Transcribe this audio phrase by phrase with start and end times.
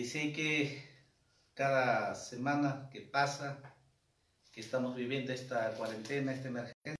[0.00, 0.82] Y sé que
[1.52, 3.60] cada semana que pasa,
[4.50, 6.96] que estamos viviendo esta cuarentena, esta emergencia,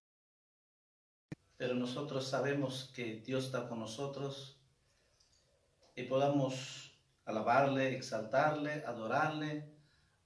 [1.56, 4.60] pero nosotros sabemos que Dios está con nosotros
[5.96, 6.92] y podamos
[7.24, 9.64] alabarle, exaltarle, adorarle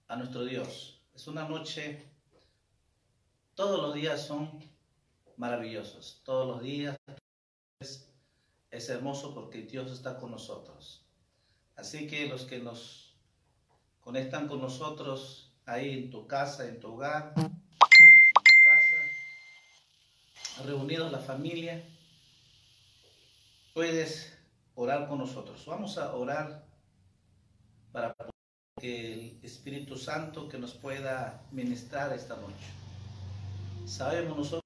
[0.09, 1.01] a nuestro Dios.
[1.15, 2.05] Es una noche,
[3.55, 4.51] todos los días son
[5.37, 6.97] maravillosos, todos los días
[7.79, 11.04] es hermoso porque Dios está con nosotros.
[11.77, 13.15] Así que los que nos
[14.01, 18.97] conectan con nosotros ahí en tu casa, en tu hogar, en tu casa,
[20.65, 21.85] reunidos la familia,
[23.73, 24.37] puedes
[24.75, 25.65] orar con nosotros.
[25.67, 26.65] Vamos a orar
[27.93, 28.15] para
[28.81, 32.67] que el Espíritu Santo que nos pueda ministrar esta noche.
[33.87, 34.63] Sabemos nosotros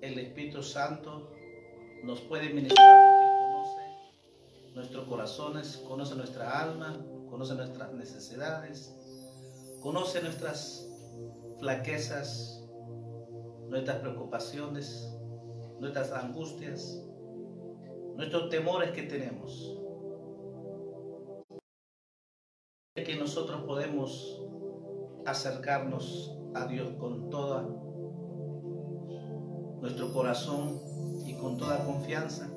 [0.00, 1.32] el Espíritu Santo
[2.02, 3.13] nos puede ministrar
[4.74, 6.98] nuestros corazones, conoce nuestra alma,
[7.30, 8.94] conoce nuestras necesidades,
[9.80, 10.88] conoce nuestras
[11.60, 12.62] flaquezas,
[13.68, 15.14] nuestras preocupaciones,
[15.78, 17.02] nuestras angustias,
[18.16, 19.78] nuestros temores que tenemos.
[22.94, 24.40] Que nosotros podemos
[25.26, 27.62] acercarnos a Dios con toda
[29.80, 30.80] nuestro corazón
[31.26, 32.50] y con toda confianza,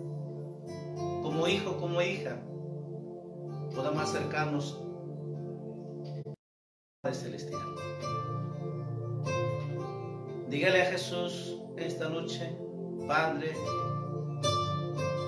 [1.37, 2.35] como hijo, como hija,
[3.75, 4.81] podamos acercarnos
[7.03, 7.61] al celestial.
[10.49, 12.57] Dígale a Jesús esta noche,
[13.07, 13.53] Padre,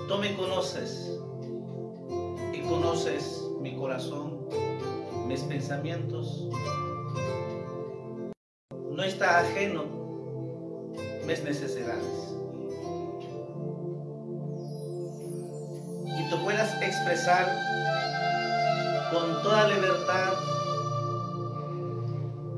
[0.08, 1.16] tú me conoces
[2.54, 4.48] y conoces mi corazón,
[5.28, 6.48] mis pensamientos.
[8.90, 9.84] No está ajeno
[11.24, 12.29] mis necesidades.
[16.82, 17.46] Expresar
[19.12, 20.32] con toda libertad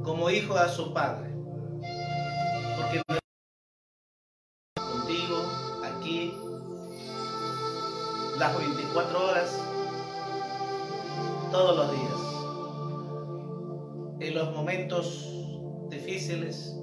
[0.02, 1.30] como hijo a su padre.
[2.76, 3.02] Porque
[4.74, 5.36] contigo
[5.84, 6.34] aquí
[8.38, 9.58] las 24 horas
[11.50, 12.12] todos los días.
[14.20, 15.28] En los momentos
[15.90, 16.74] difíciles,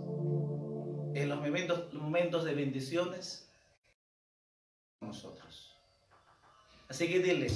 [1.15, 3.49] en los momentos, momentos de bendiciones
[5.01, 5.68] nosotros.
[6.89, 7.51] Así que dile,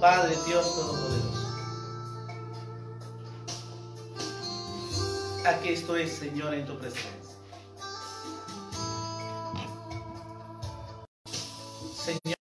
[0.00, 1.40] Padre Dios Todopoderoso,
[5.44, 7.10] aquí estoy, Señor, en tu presencia.
[11.92, 12.38] Señor,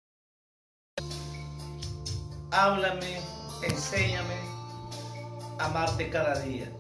[2.51, 3.21] háblame,
[3.63, 4.39] enséñame
[5.59, 6.73] a amarte cada día.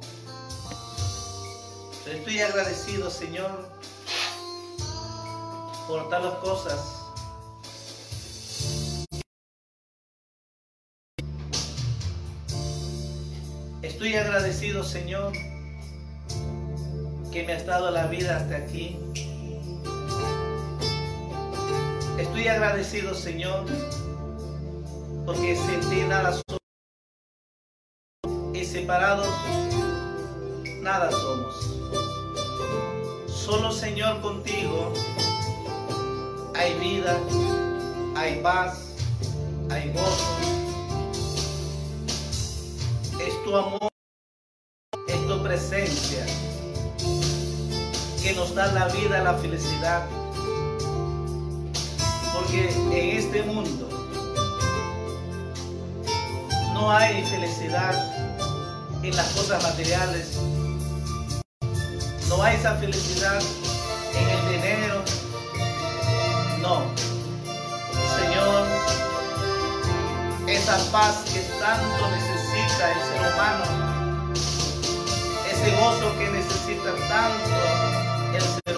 [2.07, 3.69] Estoy agradecido, Señor,
[5.87, 6.94] por las cosas.
[14.05, 15.33] Estoy agradecido, Señor,
[17.33, 18.99] que me has dado la vida hasta aquí.
[22.19, 23.65] Estoy agradecido, Señor,
[25.25, 26.61] porque sin ti nada somos
[28.53, 29.27] y separados
[30.83, 31.55] nada somos.
[33.27, 34.93] Solo, Señor, contigo
[36.55, 37.19] hay vida,
[38.17, 38.97] hay paz,
[39.71, 40.27] hay gozo.
[43.19, 43.94] Es tu amor,
[45.55, 46.27] presencia
[48.21, 50.03] que nos da la vida, la felicidad.
[52.33, 53.89] Porque en este mundo
[56.73, 57.95] no hay felicidad
[59.05, 60.33] en las cosas materiales.
[62.29, 63.41] No hay esa felicidad
[64.19, 65.05] en el dinero.
[66.63, 66.83] No.
[68.19, 68.67] Señor,
[70.49, 72.34] esa paz que tanto necesita
[76.19, 77.57] que necesita tanto
[78.35, 78.77] el ser.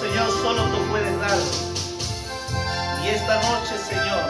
[0.00, 1.38] Señor, solo tú puedes dar.
[3.04, 4.26] Y esta noche, Señor,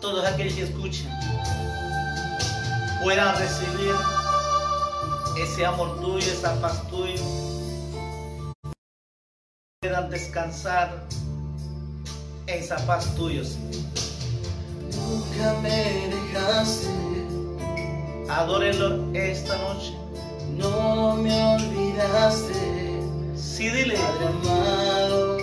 [0.00, 1.10] todos aquellos que escuchen
[3.02, 3.94] puedan recibir
[5.38, 7.22] ese amor tuyo, esa paz tuya,
[9.80, 11.06] puedan descansar
[12.46, 13.82] en esa paz tuya, Señor.
[14.94, 17.21] Nunca me dejaste,
[18.28, 19.94] Adórenlo esta noche.
[20.56, 23.00] no me olvidaste,
[23.34, 25.36] Sí, dile, Padre amado.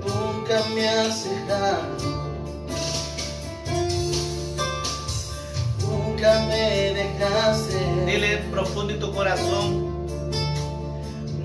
[0.00, 1.96] Nunca me has dejado,
[5.80, 9.92] nunca me dejaste, dile profundo en tu corazón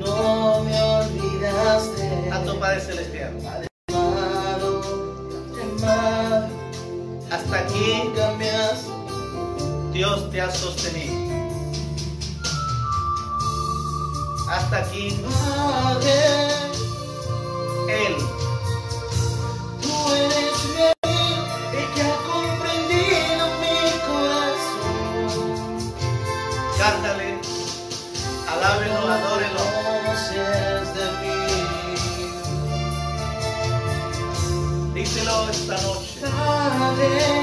[0.07, 3.33] no me olvidaste, a tu Padre Celestial.
[3.43, 4.81] Padre amado,
[5.49, 6.47] Padre amado.
[7.31, 8.46] Hasta aquí Nunca me
[9.97, 11.15] Dios te ha sostenido.
[14.47, 15.07] Hasta aquí
[17.89, 18.15] Él
[19.81, 25.41] tú eres el que ha comprendido mi corazón.
[26.77, 27.29] cántale,
[28.47, 29.63] alábelo, adórelo.
[30.03, 31.37] Conoces de mí.
[34.93, 37.36] Díselo esta noche.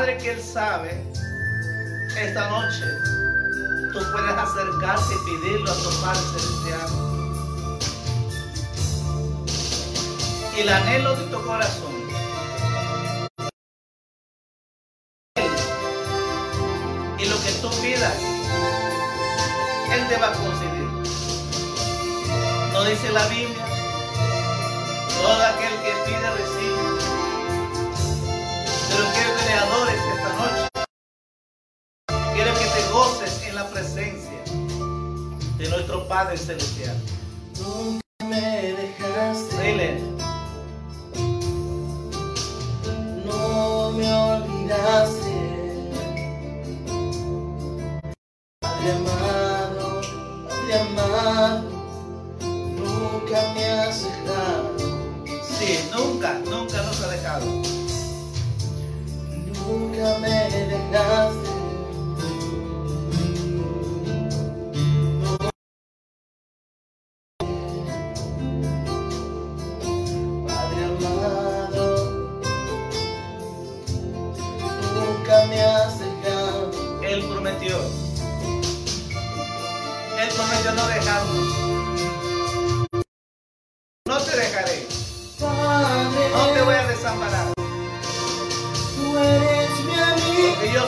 [0.00, 1.04] Padre que Él sabe,
[2.18, 2.86] esta noche
[3.92, 6.88] tú puedes acercarte y pedirlo a tu Padre Celestial.
[10.56, 11.89] Y el anhelo de tu corazón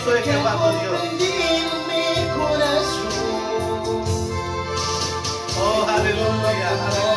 [0.05, 1.03] soy Jehová tu Dios.
[1.89, 4.03] mi corazón.
[5.59, 7.12] Oh, aleluya.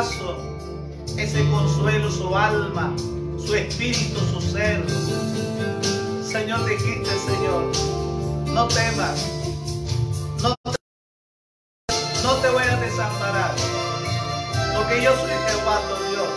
[0.00, 2.90] ese consuelo su alma,
[3.36, 4.82] su espíritu, su ser.
[6.24, 7.70] Señor, dijiste, Señor,
[8.46, 9.26] no temas,
[10.42, 10.78] no, te,
[12.22, 13.54] no te voy a desamparar,
[14.74, 16.28] porque yo soy Jehová tu Dios,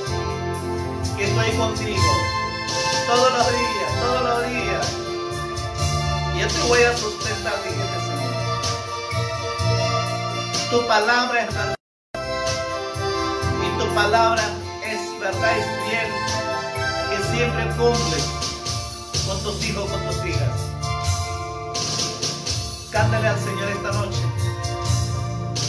[1.15, 2.11] que estoy contigo
[3.07, 4.93] todos los días, todos los días,
[6.35, 8.33] y yo te voy a sustentar, dijiste, Señor.
[10.69, 11.82] Tu palabra es
[13.93, 14.43] palabra
[14.83, 16.09] es verdad, es fiel,
[17.09, 18.17] que siempre cumple
[19.27, 20.59] con tus hijos, con tus hijas.
[22.91, 24.21] Cántale al Señor esta noche.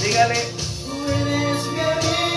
[0.02, 0.52] Dígale,
[0.87, 2.34] tú eres mi.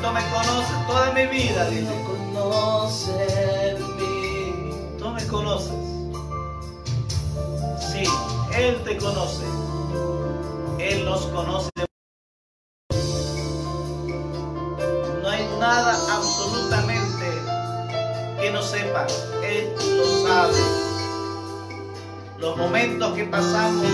[0.00, 1.92] tú me conoces toda mi vida, dice.
[4.98, 5.92] Tú me conoces mí.
[7.78, 8.04] Sí,
[8.56, 9.44] Él te conoce.
[10.78, 11.70] Él nos conoce.
[15.22, 17.26] No hay nada absolutamente
[18.40, 19.06] que no sepa.
[19.44, 20.58] Él lo sabe.
[22.38, 23.86] Los momentos que pasamos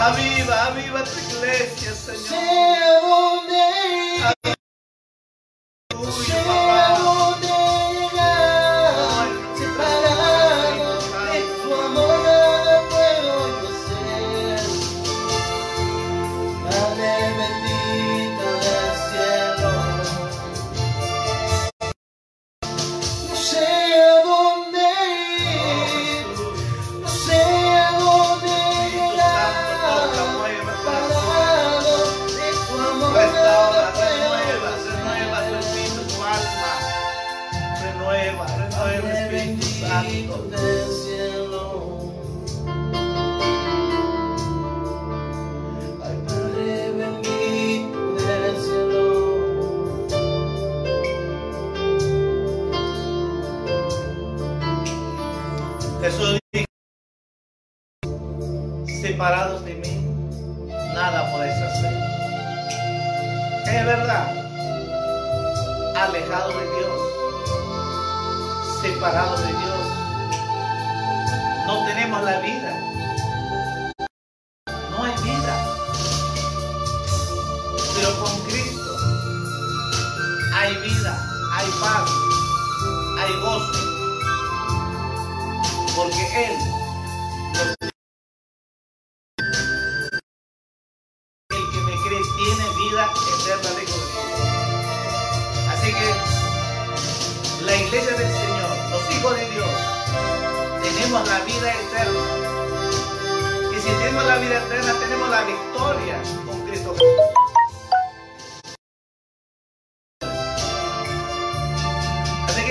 [0.00, 3.39] Aviva, aviva tu iglesia, Señor.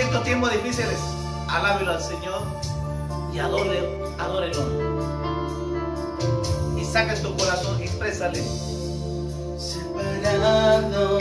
[0.10, 0.98] Estos tiempos difíciles,
[1.48, 2.42] alábelo al Señor
[3.32, 4.66] y adore, adórelo.
[6.76, 8.42] Y saca tu corazón y exprésale.
[9.60, 11.20] Separado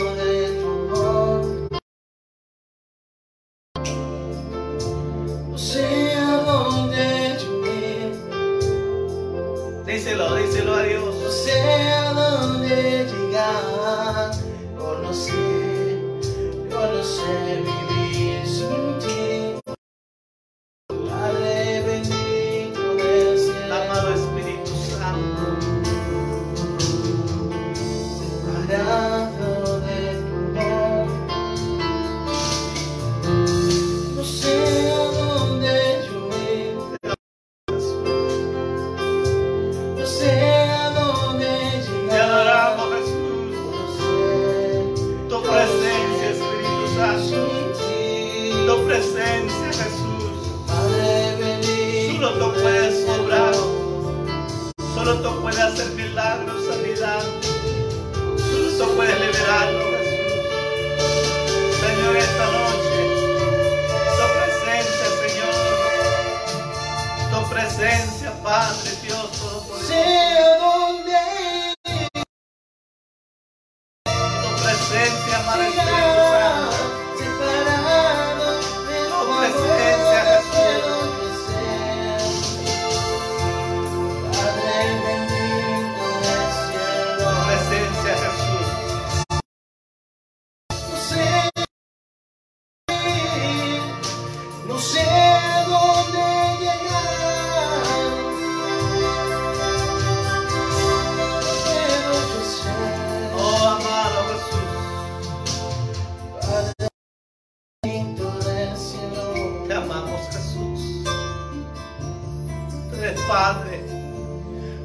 [113.29, 113.85] Padre.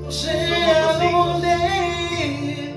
[0.02, 1.56] No sé a dónde
[2.20, 2.74] ir,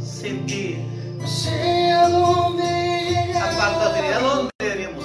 [0.00, 0.84] Sin ti.
[1.16, 3.34] no sé a dónde de
[4.14, 5.04] ¿a dónde iremos?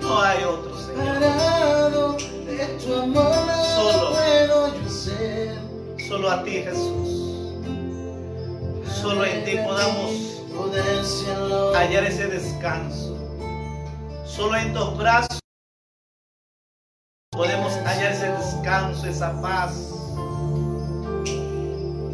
[0.00, 2.16] No hay otro, Señor.
[2.44, 4.10] De tu amor, Solo.
[4.10, 5.58] puedo yo hacer.
[6.08, 7.08] Solo a ti, Jesús.
[9.00, 10.12] Solo en ti podamos
[11.76, 13.16] hallar ese descanso.
[14.26, 15.35] Solo en tus brazos
[19.08, 19.92] esa paz.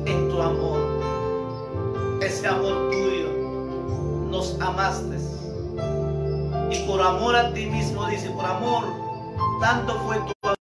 [0.06, 0.80] En tu amor.
[2.22, 3.28] Ese amor tuyo.
[4.30, 5.18] Nos amaste.
[6.70, 8.84] Y por amor a ti mismo, dice, por amor,
[9.60, 10.56] tanto fue tu amor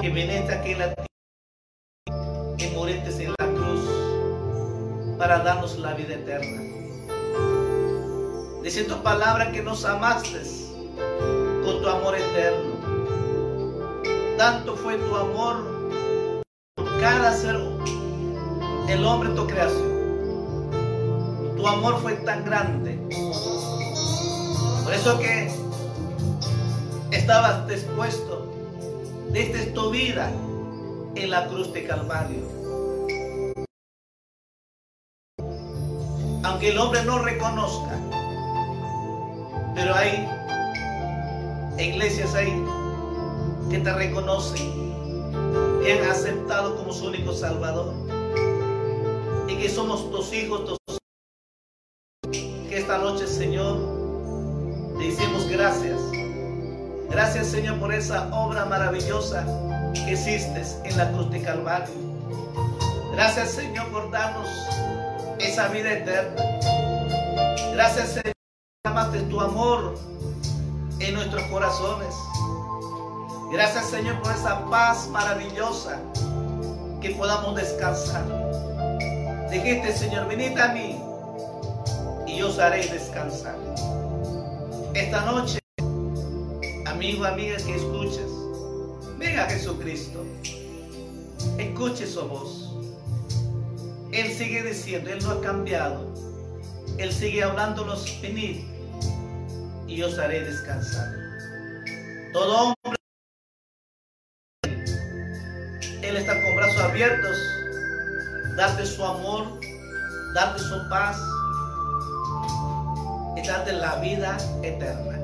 [0.00, 6.14] que viniste aquí en la tierra, que moriste en la cruz para darnos la vida
[6.14, 6.62] eterna.
[8.62, 10.42] Dice tu palabra que nos amaste
[11.64, 12.67] con tu amor eterno.
[14.38, 15.64] Tanto fue tu amor
[16.76, 17.56] por cada ser,
[18.88, 20.70] el hombre tu creación.
[21.56, 23.00] Tu amor fue tan grande.
[24.84, 25.50] Por eso que
[27.10, 28.46] estabas dispuesto,
[29.32, 30.30] diste tu vida
[31.16, 32.42] en la cruz de Calvario.
[36.44, 37.98] Aunque el hombre no reconozca,
[39.74, 40.28] pero hay
[41.76, 42.52] iglesias ahí
[43.70, 47.94] que te reconocen, que han aceptado como su único Salvador
[49.48, 50.78] y que somos tus hijos, tus
[52.32, 53.78] que esta noche, Señor,
[54.98, 56.00] te decimos gracias.
[57.10, 59.44] Gracias, Señor, por esa obra maravillosa
[59.94, 61.94] que hiciste en la cruz de Calvario.
[63.12, 64.48] Gracias, Señor, por darnos
[65.38, 66.42] esa vida eterna.
[67.72, 68.32] Gracias, Señor,
[68.84, 69.94] amaste tu amor
[71.00, 72.14] en nuestros corazones.
[73.50, 75.98] Gracias, Señor, por esa paz maravillosa
[77.00, 78.24] que podamos descansar.
[79.50, 81.00] Dijiste, Señor, venid a mí
[82.26, 83.56] y yo os haré descansar.
[84.92, 85.58] Esta noche,
[86.86, 88.30] amigo, amiga que escuches,
[89.16, 90.24] venga Jesucristo.
[91.56, 92.74] Escuche su voz.
[94.12, 96.14] Él sigue diciendo, Él no ha cambiado.
[96.98, 98.58] Él sigue hablándonos, venid
[99.86, 101.08] y os haré descansar.
[102.34, 102.74] Todo
[106.18, 107.36] Él con brazos abiertos,
[108.56, 109.60] darte su amor,
[110.34, 111.16] darte su paz.
[113.36, 115.16] y darte la vida eterna.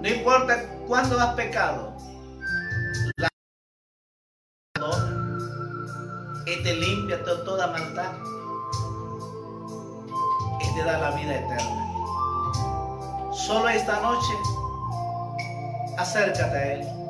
[0.00, 1.96] No importa cuándo has pecado,
[3.16, 3.28] la
[6.46, 8.12] y te limpia de toda maldad
[10.60, 13.32] y te da la vida eterna.
[13.32, 14.32] Solo esta noche,
[15.98, 17.01] acércate a Él,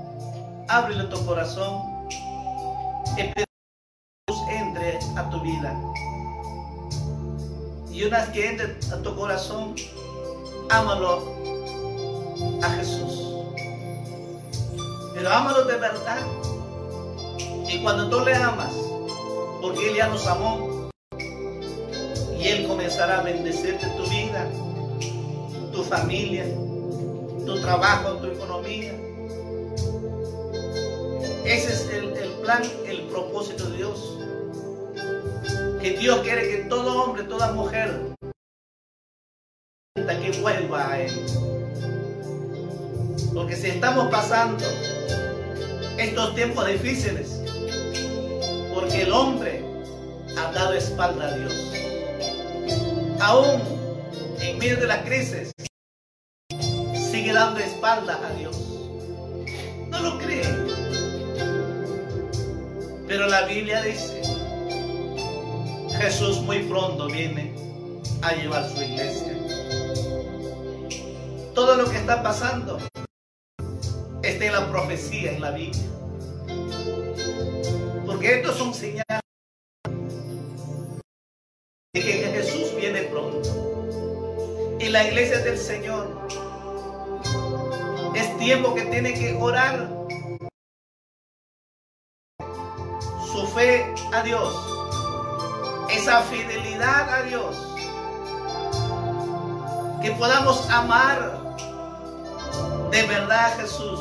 [0.68, 1.82] ábrele tu corazón
[3.16, 3.44] y que
[4.50, 5.74] entre a tu vida.
[7.90, 9.74] Y una vez que entre a tu corazón,
[10.70, 11.22] ámalo
[12.62, 13.28] a Jesús.
[15.14, 16.26] Pero ámalo de verdad.
[17.68, 18.72] Y cuando tú le amas,
[19.60, 20.90] porque Él ya nos amó,
[22.38, 24.48] y Él comenzará a bendecirte tu vida,
[25.72, 26.44] tu familia,
[27.46, 28.92] tu trabajo, tu economía.
[31.44, 34.18] Ese es el, plan, el propósito de Dios.
[35.80, 38.14] Que Dios quiere que todo hombre, toda mujer,
[40.20, 41.26] que vuelva a Él.
[43.34, 44.64] Porque si estamos pasando
[45.98, 47.40] estos tiempos difíciles,
[48.72, 49.64] porque el hombre
[50.38, 51.52] ha dado espalda a Dios.
[53.20, 53.62] Aún
[54.40, 55.52] en medio de la crisis,
[57.10, 58.56] sigue dando espalda a Dios.
[59.90, 60.91] No lo creen.
[63.12, 64.22] Pero la Biblia dice,
[66.00, 67.54] Jesús muy pronto viene
[68.22, 69.36] a llevar su iglesia.
[71.54, 72.78] Todo lo que está pasando
[74.22, 75.82] está en la profecía, en la Biblia.
[78.06, 79.20] Porque estos son señales
[81.92, 84.78] de que Jesús viene pronto.
[84.80, 86.28] Y la iglesia del Señor
[88.14, 90.01] es tiempo que tiene que orar
[93.54, 94.54] fe a Dios,
[95.90, 97.56] esa fidelidad a Dios,
[100.00, 101.40] que podamos amar
[102.90, 104.00] de verdad a Jesús,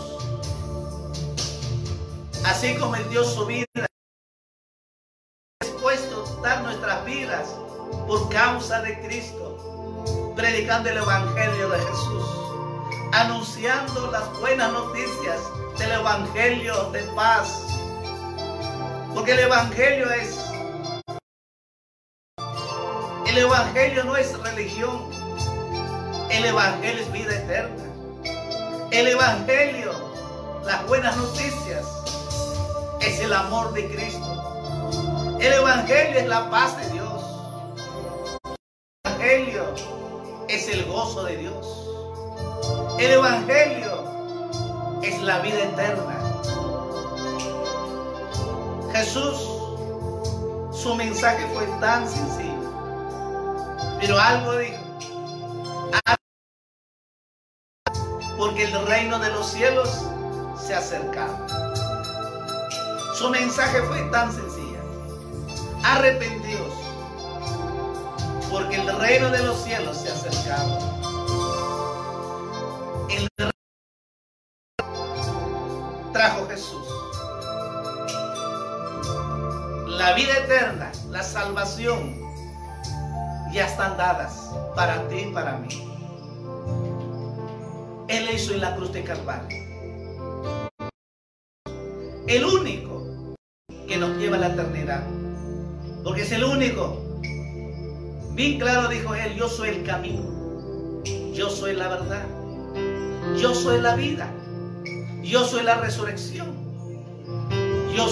[2.46, 3.66] así como Él dio su vida,
[5.62, 7.56] dispuesto a dar nuestras vidas
[8.08, 12.26] por causa de Cristo, predicando el Evangelio de Jesús,
[13.14, 15.42] anunciando las buenas noticias
[15.78, 17.81] del Evangelio de paz,
[19.14, 20.38] porque el Evangelio es,
[23.28, 25.10] el Evangelio no es religión,
[26.30, 27.84] el Evangelio es vida eterna.
[28.92, 29.94] El Evangelio,
[30.66, 31.86] las buenas noticias,
[33.02, 35.38] es el amor de Cristo.
[35.40, 37.24] El Evangelio es la paz de Dios.
[39.06, 39.76] El Evangelio
[40.50, 41.92] es el gozo de Dios.
[43.00, 46.21] El Evangelio es la vida eterna.
[48.94, 49.38] Jesús,
[50.74, 52.72] su mensaje fue tan sencillo,
[54.00, 54.78] pero algo dijo.
[58.38, 59.90] Porque el reino de los cielos
[60.60, 61.48] se acercaba.
[63.16, 64.80] Su mensaje fue tan sencillo.
[65.84, 66.74] Arrepentidos,
[68.50, 70.80] porque el reino de los cielos se acercaba.
[83.54, 85.70] Ya están dadas para ti y para mí.
[88.08, 89.58] Él hizo en la cruz de Calvario.
[92.28, 93.36] El único
[93.88, 95.04] que nos lleva a la eternidad.
[96.04, 97.00] Porque es el único.
[98.34, 101.04] Bien claro dijo él, yo soy el camino.
[101.34, 102.26] Yo soy la verdad.
[103.38, 104.32] Yo soy la vida.
[105.22, 106.56] Yo soy la resurrección.
[107.96, 108.12] Yo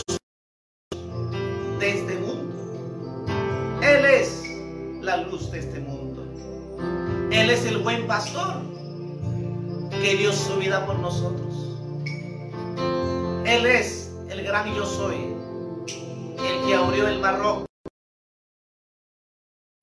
[7.80, 8.62] buen pastor
[9.90, 11.56] que dio su vida por nosotros.
[13.46, 15.36] Él es el gran yo soy,
[15.88, 17.66] el que abrió el mar rojo,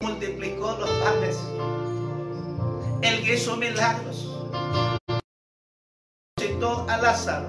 [0.02, 1.38] multiplicó los panes,
[3.02, 4.32] el que hizo milagros,
[6.38, 7.48] citó a Lázaro.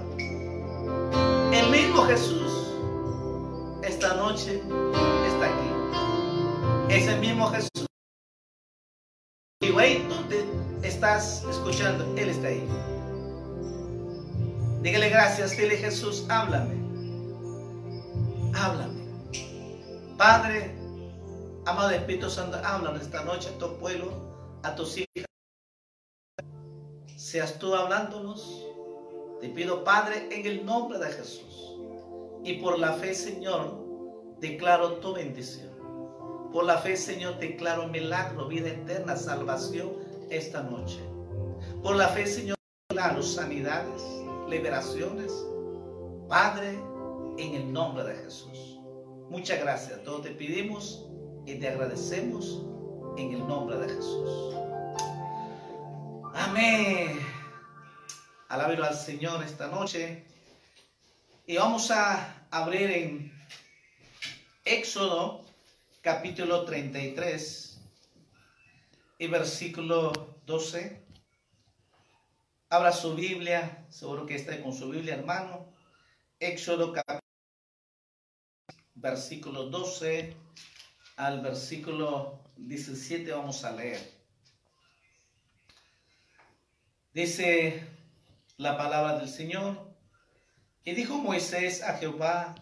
[1.52, 2.48] El mismo Jesús
[3.88, 4.62] esta noche
[5.28, 6.94] está aquí.
[6.94, 7.77] Es el mismo Jesús.
[9.78, 10.16] Güey, tú
[10.82, 12.68] estás escuchando, Él está ahí.
[14.82, 16.74] Dígale gracias, dile Jesús, háblame.
[18.56, 19.06] Háblame.
[20.18, 20.76] Padre,
[21.68, 25.28] amado Espíritu Santo, háblame esta noche a tu pueblo, a tus hijas.
[27.16, 28.66] Seas tú hablándonos.
[29.42, 31.78] Te pido, Padre, en el nombre de Jesús.
[32.44, 33.78] Y por la fe, Señor,
[34.40, 35.67] declaro tu bendición.
[36.52, 39.94] Por la fe, Señor, declaro milagro, vida eterna, salvación
[40.30, 41.00] esta noche.
[41.84, 42.58] Por la fe, Señor,
[42.90, 44.02] declaro sanidades,
[44.50, 45.32] liberaciones.
[46.28, 46.78] Padre,
[47.38, 48.80] en el nombre de Jesús.
[49.30, 50.04] Muchas gracias.
[50.04, 51.06] Todos te pedimos
[51.46, 52.64] y te agradecemos
[53.18, 54.56] en el nombre de Jesús.
[56.34, 57.20] Amén.
[58.50, 60.26] Alábelo al Señor esta noche.
[61.46, 63.34] Y vamos a abrir en
[64.66, 65.47] Éxodo
[66.02, 67.82] capítulo 33
[69.20, 71.06] y versículo 12.
[72.70, 75.74] Abra su Biblia, seguro que está con su Biblia, hermano.
[76.40, 77.28] Éxodo capítulo
[78.98, 80.36] versículo 12
[81.18, 84.00] al versículo 17 vamos a leer.
[87.14, 87.88] Dice
[88.58, 89.88] la palabra del Señor.
[90.84, 92.56] Y dijo Moisés a Jehová,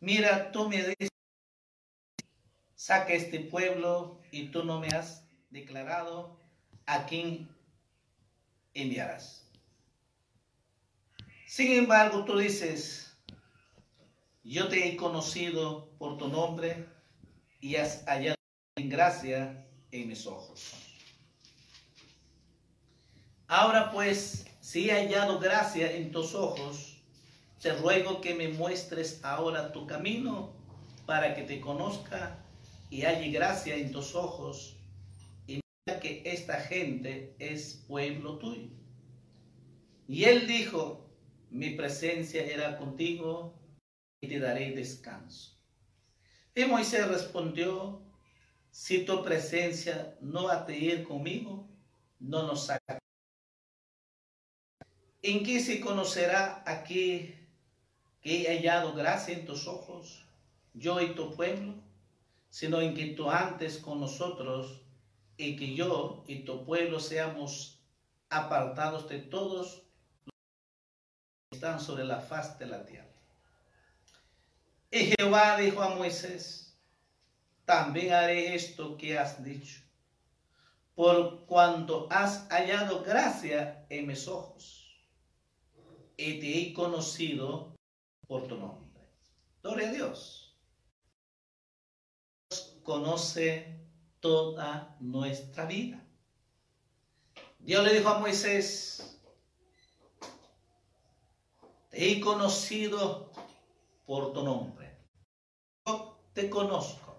[0.00, 0.94] mira, tú me
[2.84, 6.38] saca este pueblo y tú no me has declarado
[6.84, 7.48] a quién
[8.74, 9.48] enviarás.
[11.46, 13.16] Sin embargo, tú dices,
[14.42, 16.86] yo te he conocido por tu nombre
[17.58, 18.36] y has hallado
[18.76, 20.74] gracia en mis ojos.
[23.46, 27.02] Ahora pues, si he hallado gracia en tus ojos,
[27.62, 30.52] te ruego que me muestres ahora tu camino
[31.06, 32.43] para que te conozca
[32.94, 34.76] y halle gracia en tus ojos
[35.48, 38.70] y mira que esta gente es pueblo tuyo.
[40.06, 41.04] Y él dijo,
[41.50, 43.52] mi presencia era contigo
[44.20, 45.58] y te daré descanso.
[46.54, 48.00] Y Moisés respondió,
[48.70, 51.68] si tu presencia no ha de ir conmigo,
[52.20, 53.00] no nos saca.
[55.20, 57.34] ¿En qué se conocerá aquí
[58.20, 60.24] que he hallado gracia en tus ojos,
[60.74, 61.83] yo y tu pueblo?
[62.54, 64.80] Sino en que tú antes con nosotros
[65.36, 67.82] y que yo y tu pueblo seamos
[68.30, 69.82] apartados de todos
[70.24, 70.34] los
[71.50, 73.10] que están sobre la faz de la tierra.
[74.88, 76.78] Y Jehová dijo a Moisés,
[77.64, 79.80] también haré esto que has dicho,
[80.94, 84.96] por cuanto has hallado gracia en mis ojos
[86.16, 87.74] y te he conocido
[88.28, 89.02] por tu nombre.
[89.60, 90.43] Gloria Dios.
[92.84, 93.80] Conoce
[94.20, 96.04] toda nuestra vida.
[97.58, 99.18] Dios le dijo a Moisés,
[101.90, 103.32] te he conocido
[104.06, 104.96] por tu nombre.
[105.86, 107.16] Yo te conozco.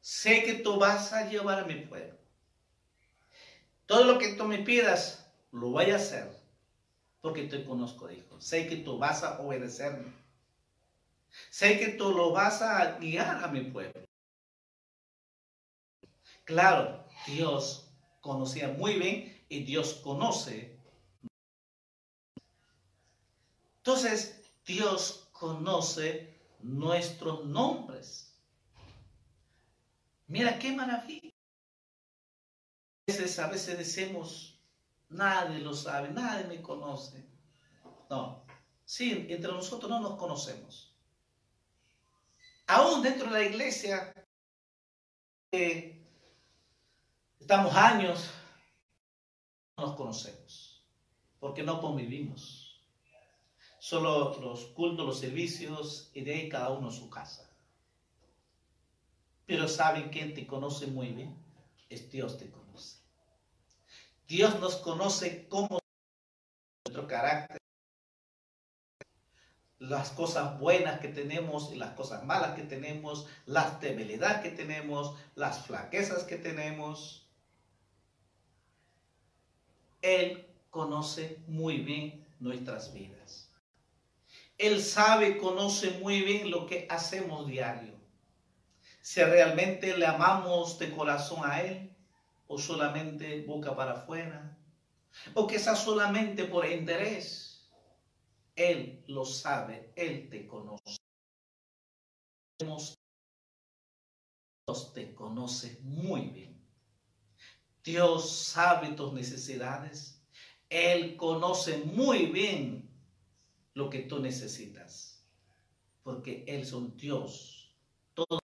[0.00, 2.16] Sé que tú vas a llevar a mi pueblo.
[3.86, 6.42] Todo lo que tú me pidas, lo voy a hacer
[7.22, 8.40] porque te conozco, dijo.
[8.40, 10.12] Sé que tú vas a obedecerme.
[11.50, 14.02] Sé que tú lo vas a guiar a mi pueblo.
[16.52, 20.78] Claro, Dios conocía muy bien y Dios conoce.
[23.78, 28.38] Entonces, Dios conoce nuestros nombres.
[30.26, 31.30] Mira qué maravilla.
[31.30, 34.60] A veces, a veces decimos,
[35.08, 37.24] Nadie lo sabe, nadie me conoce.
[38.10, 38.44] No,
[38.84, 40.94] sí, entre nosotros no nos conocemos.
[42.66, 44.14] Aún dentro de la iglesia,
[45.50, 46.01] eh,
[47.42, 48.30] estamos años,
[49.76, 50.80] no nos conocemos,
[51.40, 52.80] porque no convivimos.
[53.80, 57.50] Solo los cultos, los servicios, y de ahí cada uno su casa.
[59.44, 61.36] Pero ¿saben quién te conoce muy bien?
[61.90, 62.98] Es Dios te conoce.
[64.28, 65.80] Dios nos conoce como
[66.86, 67.58] nuestro carácter,
[69.80, 75.16] las cosas buenas que tenemos y las cosas malas que tenemos, las debilidades que tenemos,
[75.34, 77.21] las flaquezas que tenemos.
[80.02, 83.50] Él conoce muy bien nuestras vidas.
[84.58, 87.94] Él sabe, conoce muy bien lo que hacemos diario.
[89.00, 91.92] Si realmente le amamos de corazón a Él,
[92.46, 94.56] o solamente boca para afuera,
[95.34, 97.70] o quizás solamente por interés.
[98.54, 100.98] Él lo sabe, Él te conoce.
[102.58, 102.94] Dios
[104.92, 106.51] te conoce muy bien.
[107.84, 110.22] Dios sabe tus necesidades.
[110.68, 112.88] Él conoce muy bien
[113.74, 115.24] lo que tú necesitas.
[116.02, 117.74] Porque Él es un Dios.
[118.14, 118.38] Todo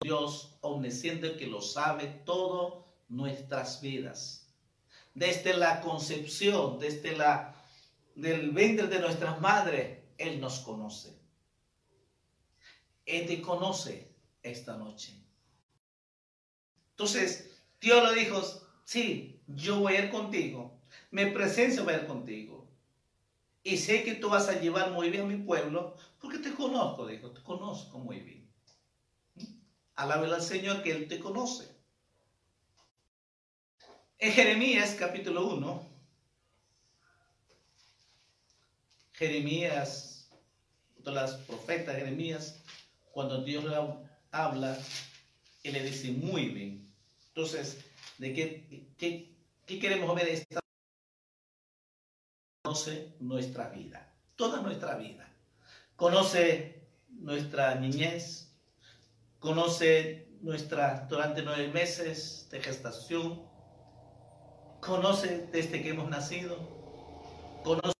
[0.00, 4.54] Dios omnisciente que lo sabe todo nuestras vidas.
[5.14, 7.54] Desde la concepción, desde la
[8.14, 11.16] del vientre de nuestras madres, Él nos conoce.
[13.06, 15.14] Él te conoce esta noche.
[16.90, 17.47] Entonces,
[17.80, 18.42] Dios le dijo,
[18.84, 22.68] sí, yo voy a ir contigo, mi presencia va a ir contigo.
[23.62, 27.06] Y sé que tú vas a llevar muy bien a mi pueblo, porque te conozco,
[27.06, 28.50] dijo, te conozco muy bien.
[29.94, 31.68] Alábele al Señor que Él te conoce.
[34.18, 35.88] En Jeremías capítulo 1,
[39.12, 40.30] Jeremías,
[41.04, 42.62] las profetas Jeremías,
[43.12, 43.76] cuando Dios le
[44.30, 44.78] habla,
[45.62, 46.87] Él le dice muy bien.
[47.38, 47.78] Entonces,
[48.18, 49.32] ¿de qué, qué,
[49.64, 50.58] qué queremos ver esta?
[52.64, 55.32] Conoce nuestra vida, toda nuestra vida.
[55.94, 58.52] Conoce nuestra niñez,
[59.38, 63.48] conoce nuestra durante nueve meses de gestación,
[64.80, 66.56] conoce desde que hemos nacido,
[67.62, 67.92] conoce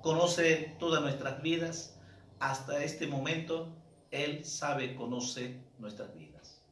[0.00, 1.98] conoce todas nuestras vidas.
[2.38, 3.77] Hasta este momento,
[4.10, 6.62] Él sabe, conoce nuestras vidas.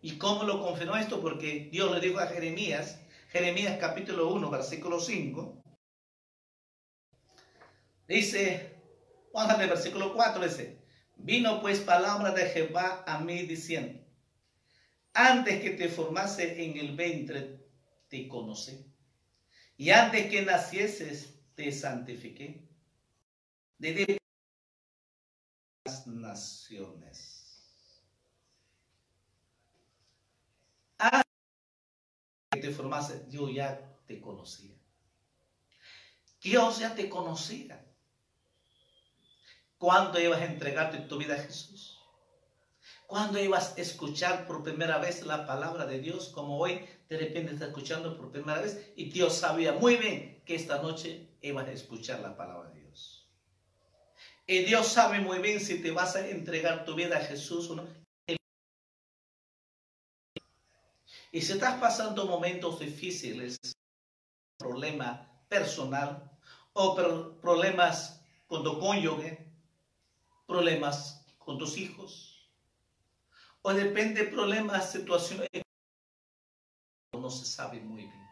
[0.00, 1.20] ¿Y cómo lo confirmó esto?
[1.20, 5.62] Porque Dios le dijo a Jeremías, Jeremías capítulo 1, versículo 5,
[8.08, 8.80] dice,
[9.34, 10.82] a ver, versículo 4, dice,
[11.16, 14.00] vino pues palabra de Jehová a mí diciendo,
[15.14, 17.60] antes que te formase en el vientre,
[18.08, 18.84] te conocí.
[19.76, 22.68] Y antes que nacieses, te santifiqué.
[23.78, 24.20] De
[25.84, 27.38] las naciones.
[30.98, 31.24] Antes
[32.52, 34.76] que te formase, yo ya te conocía.
[36.40, 37.84] Dios ya te conocía.
[39.78, 41.98] ¿Cuándo ibas a entregarte tu vida a Jesús?
[43.06, 46.28] ¿Cuándo ibas a escuchar por primera vez la palabra de Dios?
[46.28, 50.54] Como hoy de repente estás escuchando por primera vez y Dios sabía muy bien que
[50.54, 52.81] esta noche ibas a escuchar la palabra de Dios.
[54.46, 57.76] Y Dios sabe muy bien si te vas a entregar tu vida a Jesús o
[57.76, 58.02] no.
[61.34, 63.58] Y si estás pasando momentos difíciles,
[64.58, 66.30] problema personal
[66.74, 66.94] o
[67.40, 69.50] problemas con tu cónyuge,
[70.46, 72.50] problemas con tus hijos,
[73.62, 75.48] o depende problemas, situaciones,
[77.12, 78.28] no se sabe muy bien.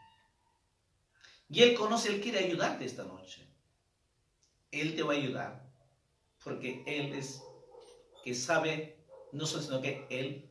[1.49, 3.47] Y Él conoce, Él quiere ayudarte esta noche.
[4.69, 5.70] Él te va a ayudar.
[6.43, 7.41] Porque Él es
[8.23, 8.97] que sabe,
[9.31, 10.49] no solo, sino que Él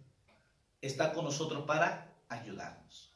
[0.81, 3.15] está con nosotros para ayudarnos.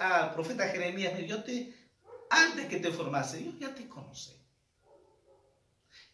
[0.00, 1.72] Al profeta Jeremías, yo te,
[2.28, 4.32] antes que te formase, yo ya te conocí.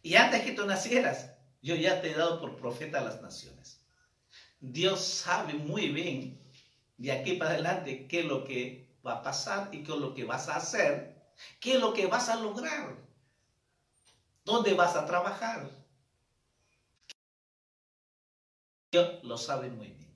[0.03, 1.31] Y antes que tú nacieras,
[1.63, 3.81] yo ya te he dado por profeta a las naciones.
[4.61, 6.41] Dios sabe muy bien
[6.99, 10.15] de aquí para adelante qué es lo que va a pasar y qué es lo
[10.15, 11.17] que vas a hacer,
[11.61, 12.97] qué es lo que vas a lograr,
[14.45, 15.71] dónde vas a trabajar.
[18.91, 20.13] Dios lo sabe muy bien.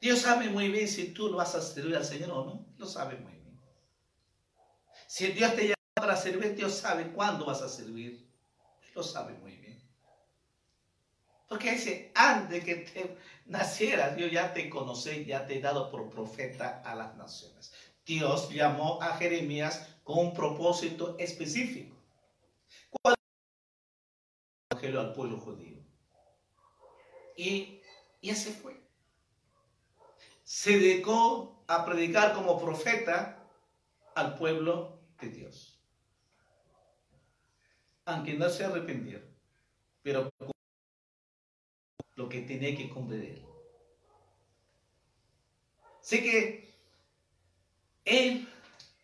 [0.00, 2.66] Dios sabe muy bien si tú lo vas a servir al Señor o no.
[2.76, 3.60] Lo sabe muy bien.
[5.06, 8.28] Si Dios te llama para servir, Dios sabe cuándo vas a servir.
[8.94, 9.82] Lo sabe muy bien.
[11.48, 13.16] Porque dice, antes que te
[13.46, 17.72] nacieras, yo ya te conocí, ya te he dado por profeta a las naciones.
[18.04, 21.95] Dios llamó a Jeremías con un propósito específico.
[24.86, 25.84] ¿Cuál el evangelio al pueblo judío?
[27.36, 27.80] Y,
[28.20, 28.80] y ese fue.
[30.44, 33.44] Se dedicó a predicar como profeta
[34.14, 35.80] al pueblo de Dios.
[38.04, 39.28] Aunque no se arrepintieron,
[40.02, 40.30] pero
[42.14, 43.44] lo que tenía que cumplir
[46.00, 46.72] Sé que
[48.04, 48.48] Él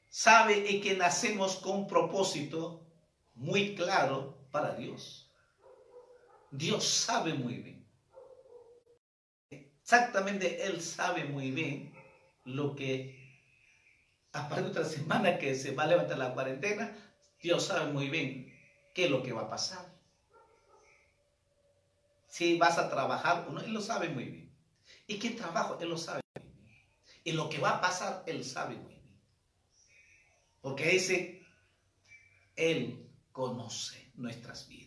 [0.08, 2.86] sabe que nacemos con propósito
[3.34, 5.31] muy claro para Dios.
[6.52, 7.86] Dios sabe muy bien.
[9.50, 11.92] Exactamente Él sabe muy bien
[12.44, 13.20] lo que
[14.32, 16.96] a partir de otra semana que se va a levantar la cuarentena,
[17.42, 18.54] Dios sabe muy bien
[18.94, 19.92] qué es lo que va a pasar
[22.32, 24.50] si vas a trabajar o no, Él lo sabe muy bien.
[25.06, 25.76] ¿Y qué trabajo?
[25.82, 26.86] Él lo sabe muy bien.
[27.24, 29.20] Y lo que va a pasar, Él sabe muy bien.
[30.62, 31.46] Porque ese,
[32.56, 34.81] Él conoce nuestras vidas.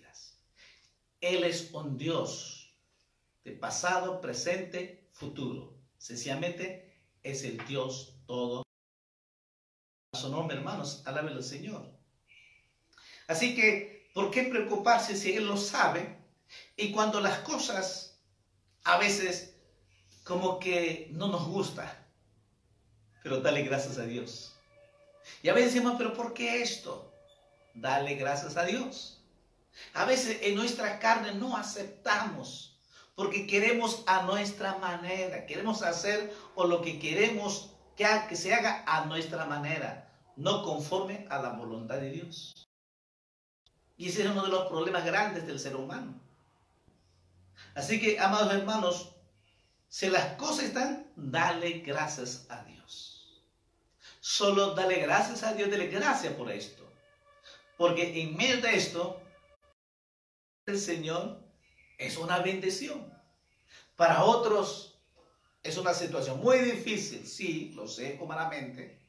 [1.26, 2.74] Él es un Dios
[3.44, 5.78] de pasado, presente, futuro.
[5.98, 8.64] Sencillamente es el Dios todo.
[10.14, 11.92] A su nombre, hermanos, alaben al Señor.
[13.28, 16.18] Así que, ¿por qué preocuparse si Él lo sabe?
[16.78, 18.22] Y cuando las cosas
[18.84, 19.56] a veces
[20.24, 22.08] como que no nos gusta,
[23.24, 24.56] pero dale gracias a Dios.
[25.42, 27.12] Y a veces decimos, pero ¿por qué esto?
[27.76, 29.15] dale gracias a Dios.
[29.94, 32.80] A veces en nuestra carne no aceptamos
[33.16, 38.84] porque queremos a nuestra manera, queremos hacer o lo que queremos que, que se haga
[38.86, 42.68] a nuestra manera, no conforme a la voluntad de Dios.
[43.98, 46.20] Y ese es uno de los problemas grandes del ser humano.
[47.74, 49.12] Así que, amados hermanos,
[49.88, 53.42] si las cosas están, dale gracias a Dios.
[54.20, 56.84] Solo dale gracias a Dios, dale gracias por esto.
[57.78, 59.22] Porque en medio de esto,
[60.66, 61.44] el Señor
[61.98, 63.14] es una bendición.
[63.96, 65.00] Para otros
[65.64, 69.00] es una situación muy difícil, sí, lo sé humanamente.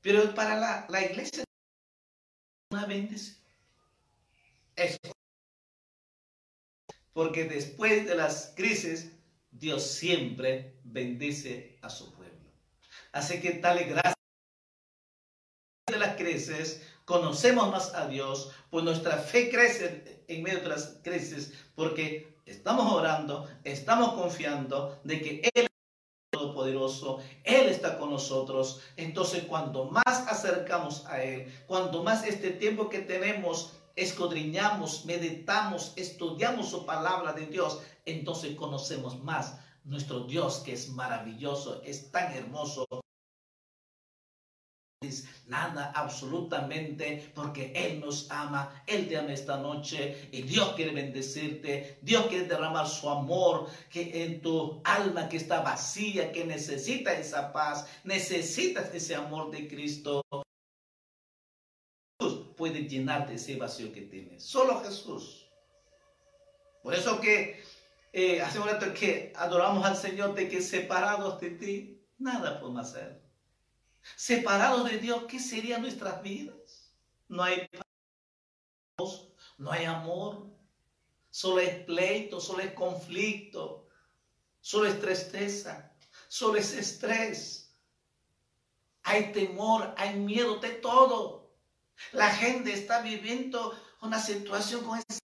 [0.00, 1.46] Pero para la, la iglesia es
[2.70, 3.36] una bendición.
[4.76, 4.98] Eso.
[7.12, 9.10] Porque después de las crisis,
[9.50, 12.52] Dios siempre bendice a su pueblo.
[13.10, 14.14] Así que dale gracias
[15.88, 20.98] de las crisis, conocemos más a Dios, pues nuestra fe crece en medio de las
[21.02, 25.66] crisis, porque estamos orando, estamos confiando de que Él
[26.30, 28.82] todopoderoso, Él está con nosotros.
[28.98, 36.68] Entonces, cuanto más acercamos a Él, cuanto más este tiempo que tenemos escudriñamos, meditamos, estudiamos
[36.68, 42.86] su palabra de Dios, entonces conocemos más nuestro Dios que es maravilloso, es tan hermoso.
[45.48, 51.98] Nada absolutamente porque Él nos ama, Él te ama esta noche y Dios quiere bendecirte,
[52.02, 57.52] Dios quiere derramar su amor que en tu alma que está vacía, que necesita esa
[57.52, 60.22] paz, necesitas ese amor de Cristo
[62.58, 64.42] puede llenarte ese vacío que tienes.
[64.42, 65.48] Solo Jesús.
[66.82, 67.62] Por eso que
[68.12, 72.88] eh, hace un rato que adoramos al Señor de que separados de ti, nada podemos
[72.88, 73.27] hacer.
[74.16, 76.92] Separados de Dios, ¿qué serían nuestras vidas?
[77.28, 77.68] No hay
[78.96, 79.28] paz,
[79.58, 80.46] no hay amor,
[81.30, 83.88] solo es pleito, solo es conflicto,
[84.60, 85.92] solo es tristeza,
[86.28, 87.74] solo es estrés.
[89.02, 91.50] Hay temor, hay miedo de todo.
[92.12, 95.20] La gente está viviendo una situación con ese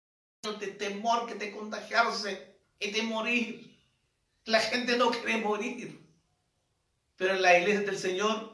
[0.53, 3.79] de temor que de contagiarse y de morir.
[4.45, 6.07] La gente no quiere morir.
[7.17, 8.54] Pero en la iglesia del Señor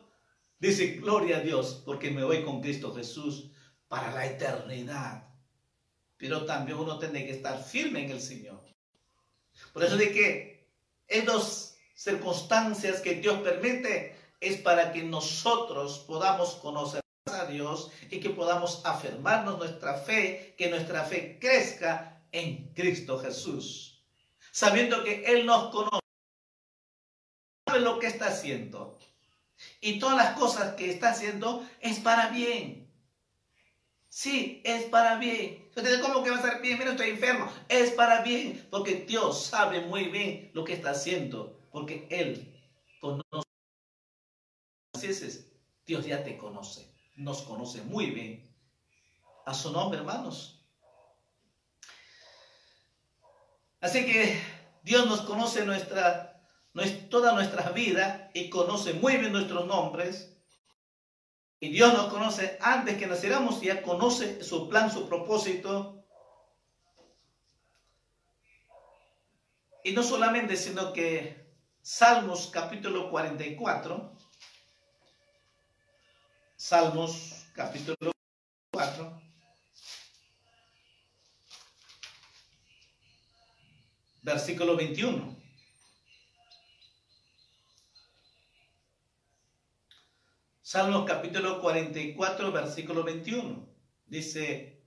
[0.61, 3.51] dice, gloria a Dios, porque me voy con Cristo Jesús
[3.89, 5.29] para la eternidad.
[6.17, 8.63] Pero también uno tiene que estar firme en el Señor.
[9.73, 10.71] Por eso de que
[11.27, 18.31] dos circunstancias que Dios permite es para que nosotros podamos conocer a Dios y que
[18.31, 24.03] podamos afirmarnos nuestra fe, que nuestra fe crezca en Cristo Jesús.
[24.53, 26.01] Sabiendo que Él nos conoce,
[27.67, 28.99] sabe lo que está haciendo.
[29.81, 32.89] Y todas las cosas que está haciendo es para bien.
[34.09, 35.65] Sí, es para bien.
[35.69, 36.79] Entonces, ¿cómo que va a ser bien?
[36.79, 37.51] Mira, estoy enfermo.
[37.69, 42.61] Es para bien, porque Dios sabe muy bien lo que está haciendo, porque Él
[43.01, 43.49] conoce.
[44.95, 45.09] Así
[45.87, 46.91] Dios ya te conoce
[47.21, 48.51] nos conoce muy bien.
[49.47, 50.59] A su nombre, hermanos.
[53.81, 54.41] Así que
[54.83, 56.43] Dios nos conoce nuestra,
[57.09, 60.37] toda nuestra vida y conoce muy bien nuestros nombres.
[61.61, 66.05] Y Dios nos conoce antes que naciéramos, ya conoce su plan, su propósito.
[69.85, 71.41] Y no solamente, sino que
[71.83, 74.17] Salmos capítulo 44
[76.61, 78.13] Salmos capítulo
[78.71, 79.23] 4.
[84.21, 85.40] Versículo 21.
[90.71, 93.67] Salmos capítulo 44, versículo 21.
[94.07, 94.81] Dice,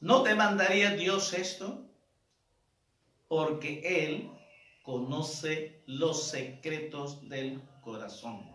[0.00, 1.86] ¿no te mandaría Dios esto?
[3.28, 4.28] Porque Él
[4.82, 8.52] conoce los secretos del corazón.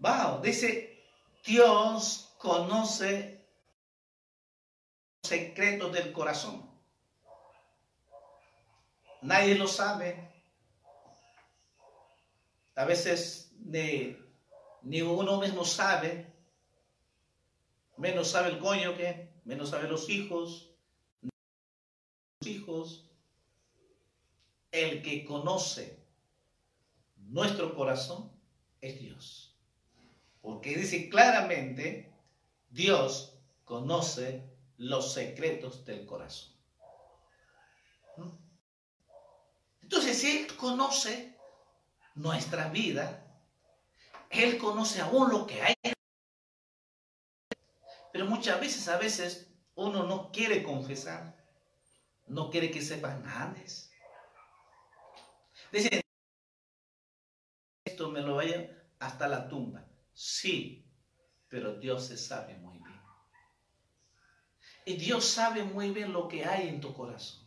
[0.00, 1.08] Wow, dice,
[1.42, 3.48] Dios conoce
[5.22, 6.70] los secretos del corazón.
[9.22, 10.35] Nadie lo sabe.
[12.76, 14.16] A veces ni,
[14.82, 16.32] ni uno mismo sabe.
[17.96, 20.70] Menos sabe el coño que, menos sabe los hijos.
[21.22, 23.10] Los hijos.
[24.70, 25.98] El que conoce
[27.16, 28.30] nuestro corazón
[28.82, 29.56] es Dios.
[30.42, 32.12] Porque dice claramente,
[32.68, 34.42] Dios conoce
[34.76, 36.54] los secretos del corazón.
[39.80, 41.35] Entonces, si Él conoce
[42.16, 43.24] nuestra vida,
[44.30, 45.74] Él conoce aún lo que hay.
[48.12, 51.36] Pero muchas veces, a veces, uno no quiere confesar.
[52.26, 53.54] No quiere que sepan nada.
[55.70, 56.02] Dice,
[57.84, 59.86] esto me lo vaya hasta la tumba.
[60.12, 60.90] Sí,
[61.48, 63.00] pero Dios se sabe muy bien.
[64.86, 67.46] Y Dios sabe muy bien lo que hay en tu corazón.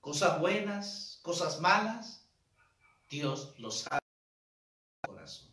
[0.00, 2.25] Cosas buenas, cosas malas,
[3.08, 5.50] Dios lo sabe en tu corazón.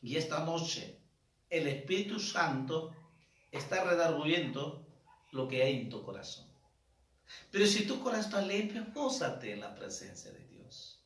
[0.00, 1.00] Y esta noche
[1.50, 2.94] el Espíritu Santo
[3.50, 4.86] está redarguyendo
[5.32, 6.46] lo que hay en tu corazón.
[7.50, 11.02] Pero si tu corazón está limpio, gózate en la presencia de Dios.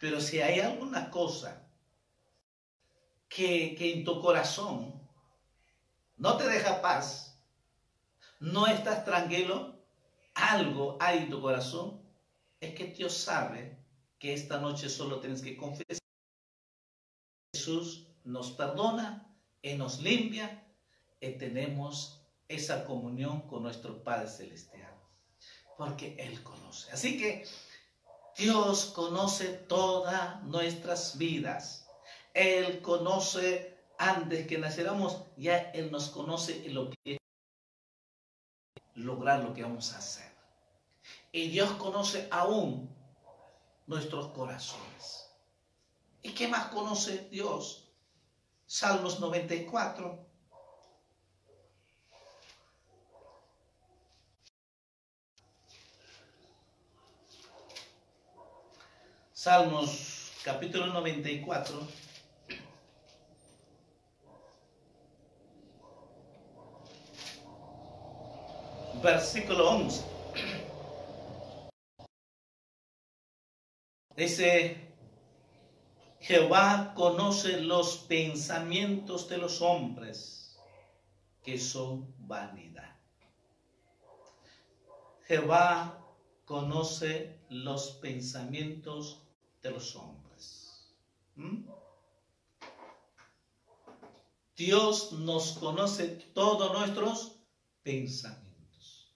[0.00, 1.66] Pero si hay alguna cosa
[3.28, 5.00] que, que en tu corazón
[6.16, 7.38] no te deja paz,
[8.38, 9.78] no estás tranquilo,
[10.34, 12.02] algo hay en tu corazón,
[12.60, 13.79] es que Dios sabe
[14.20, 15.98] que esta noche solo tienes que confesar.
[17.52, 20.62] Jesús nos perdona y nos limpia
[21.20, 24.94] y tenemos esa comunión con nuestro Padre Celestial,
[25.78, 26.92] porque Él conoce.
[26.92, 27.46] Así que
[28.36, 31.88] Dios conoce todas nuestras vidas.
[32.34, 37.18] Él conoce antes que naciéramos, ya Él nos conoce y lo que
[38.94, 40.30] lograr lo que vamos a hacer.
[41.32, 42.99] Y Dios conoce aún
[43.90, 45.28] nuestros corazones.
[46.22, 47.90] ¿Y qué más conoce Dios?
[48.64, 50.26] Salmos 94.
[59.32, 61.80] Salmos capítulo 94.
[69.02, 70.19] versículo 11.
[74.20, 74.76] Dice,
[76.20, 80.58] Jehová conoce los pensamientos de los hombres,
[81.42, 82.98] que son vanidad.
[85.24, 86.06] Jehová
[86.44, 89.22] conoce los pensamientos
[89.62, 90.92] de los hombres.
[91.36, 91.64] ¿Mm?
[94.54, 97.36] Dios nos conoce todos nuestros
[97.82, 99.14] pensamientos.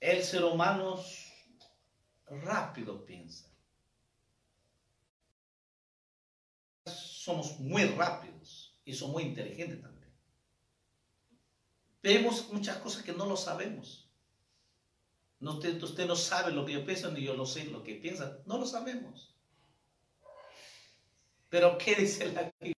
[0.00, 0.98] El ser humano
[2.30, 3.46] rápido piensa.
[6.86, 10.10] Somos muy rápidos y somos muy inteligentes también.
[12.02, 14.10] Vemos muchas cosas que no lo sabemos.
[15.38, 18.38] No, usted, no sabe lo que yo pienso, ni yo lo sé lo que piensa.
[18.46, 19.34] No lo sabemos.
[21.48, 22.76] Pero ¿qué dice la Biblia?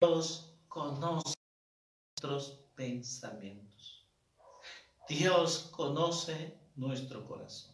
[0.00, 1.34] Dios conoce
[2.10, 4.06] nuestros pensamientos.
[5.08, 7.71] Dios conoce nuestro corazón.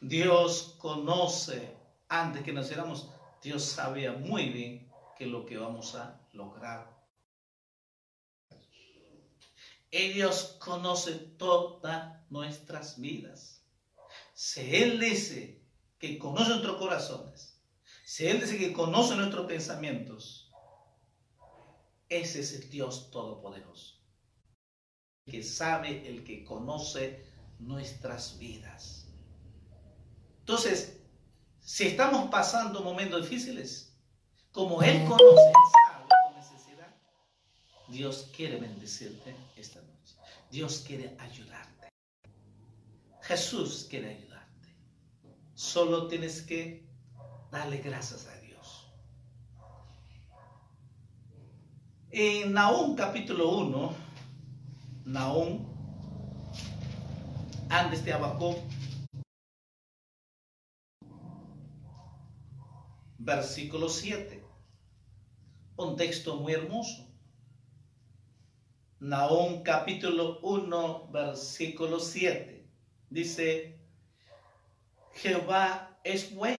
[0.00, 1.76] Dios conoce,
[2.08, 3.10] antes que naciéramos,
[3.42, 6.98] Dios sabía muy bien que lo que vamos a lograr.
[9.90, 13.64] Y Dios conoce todas nuestras vidas.
[14.34, 15.62] Si Él dice
[15.98, 17.60] que conoce nuestros corazones,
[18.04, 20.50] si Él dice que conoce nuestros pensamientos,
[22.08, 24.00] ese es el Dios Todopoderoso
[25.30, 27.24] que sabe, el que conoce
[27.58, 29.06] nuestras vidas.
[30.50, 31.00] Entonces,
[31.60, 33.96] si estamos pasando momentos difíciles,
[34.50, 35.52] como Él conoce,
[35.86, 36.88] sabe tu necesidad,
[37.86, 40.16] Dios quiere bendecirte esta noche.
[40.50, 41.90] Dios quiere ayudarte.
[43.22, 44.74] Jesús quiere ayudarte.
[45.54, 46.84] Solo tienes que
[47.52, 48.92] darle gracias a Dios.
[52.10, 53.94] En Nahum capítulo 1,
[55.04, 55.64] Naón,
[57.68, 58.58] antes de Habacuc,
[63.20, 64.42] versículo 7.
[65.76, 67.06] Un texto muy hermoso.
[68.98, 72.66] Naón capítulo 1, versículo 7.
[73.10, 73.78] Dice,
[75.14, 76.56] Jehová es bueno,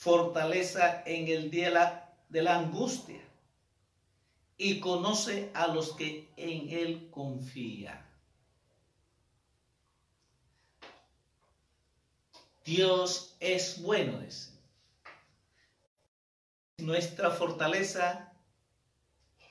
[0.00, 3.20] fortaleza en el día de la angustia
[4.56, 8.06] y conoce a los que en Él confían.
[12.64, 14.49] Dios es bueno, dice.
[16.82, 18.32] Nuestra fortaleza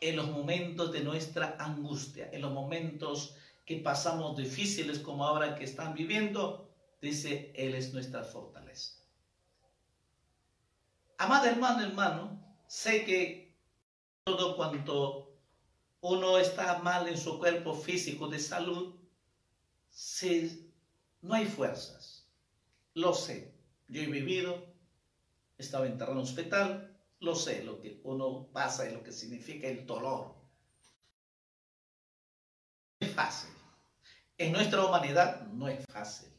[0.01, 5.63] en los momentos de nuestra angustia, en los momentos que pasamos difíciles como ahora que
[5.63, 6.69] están viviendo,
[7.01, 8.95] dice, Él es nuestra fortaleza.
[11.17, 13.55] Amada hermano, hermano, sé que
[14.23, 15.37] todo cuanto
[16.01, 18.95] uno está mal en su cuerpo físico de salud,
[21.21, 22.27] no hay fuerzas.
[22.93, 23.53] Lo sé.
[23.87, 24.65] Yo he vivido,
[25.57, 29.11] he estado enterrado en un hospital, lo sé, lo que uno pasa y lo que
[29.11, 30.35] significa el dolor.
[32.99, 33.49] es fácil.
[34.37, 36.29] En nuestra humanidad no es fácil.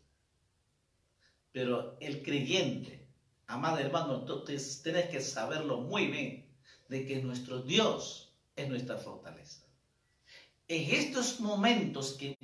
[1.53, 3.07] Pero el creyente,
[3.47, 6.47] amado hermano, entonces tienes que saberlo muy bien,
[6.89, 9.65] de que nuestro Dios es nuestra fortaleza.
[10.69, 12.37] En estos momentos que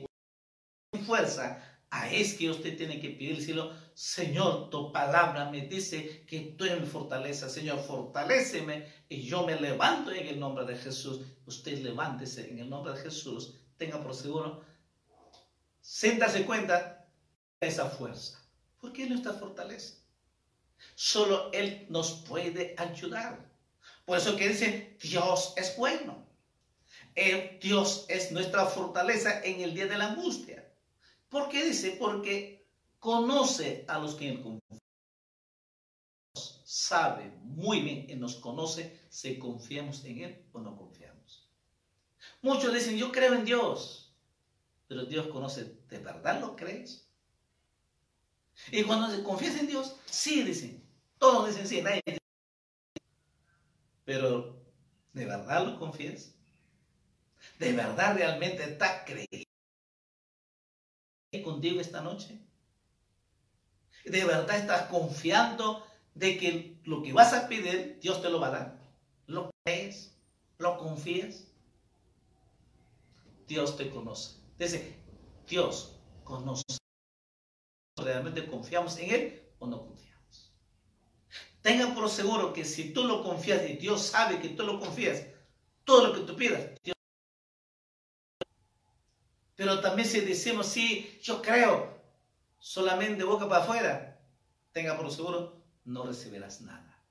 [1.04, 6.66] fuerza, a es que usted tiene que pedírselo, Señor, tu palabra me dice que tú
[6.66, 11.22] eres mi fortaleza, Señor, fortaleceme y yo me levanto en el nombre de Jesús.
[11.46, 14.62] Usted levántese en el nombre de Jesús, tenga por seguro,
[15.80, 17.08] siéntase cuenta
[17.58, 18.38] de esa fuerza,
[18.82, 19.94] porque Él nuestra fortaleza.
[20.94, 23.48] Solo Él nos puede ayudar.
[24.04, 26.22] Por eso que dice, Dios es bueno.
[27.62, 30.70] Dios es nuestra fortaleza en el día de la angustia.
[31.30, 31.96] ¿Por qué dice?
[31.98, 32.55] Porque
[33.06, 34.60] conoce a los que en
[36.64, 41.48] sabe muy bien y nos conoce si confiamos en Él o no confiamos.
[42.42, 44.12] Muchos dicen, yo creo en Dios,
[44.88, 47.08] pero Dios conoce, ¿de verdad lo crees?
[48.72, 50.84] Y cuando se en Dios, sí dicen,
[51.20, 52.18] todos dicen sí, nadie dice,
[54.04, 54.60] pero
[55.12, 56.34] ¿de verdad lo confías?
[57.60, 59.46] ¿De verdad realmente estás creyendo?
[61.44, 62.45] contigo esta noche?
[64.06, 65.84] ¿De verdad estás confiando
[66.14, 68.78] de que lo que vas a pedir, Dios te lo va a dar?
[69.26, 70.16] ¿Lo crees?
[70.58, 71.48] ¿Lo confías?
[73.48, 74.36] Dios te conoce.
[74.58, 74.96] Dice,
[75.48, 76.62] Dios conoce.
[77.96, 80.52] ¿Realmente confiamos en Él o no confiamos?
[81.60, 85.24] Tenga por seguro que si tú lo confías y Dios sabe que tú lo confías,
[85.84, 86.96] todo lo que tú pidas, Dios
[89.56, 91.95] pero también si decimos, sí, yo creo,
[92.58, 94.20] solamente boca para afuera,
[94.72, 97.02] tenga por seguro, no recibirás nada.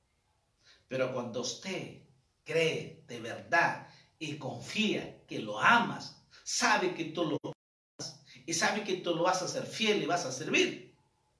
[0.87, 2.01] Pero cuando usted
[2.43, 3.87] cree de verdad
[4.19, 9.23] y confía que lo amas, sabe que tú lo amas y sabe que tú lo
[9.23, 10.95] vas a ser fiel y vas a servir,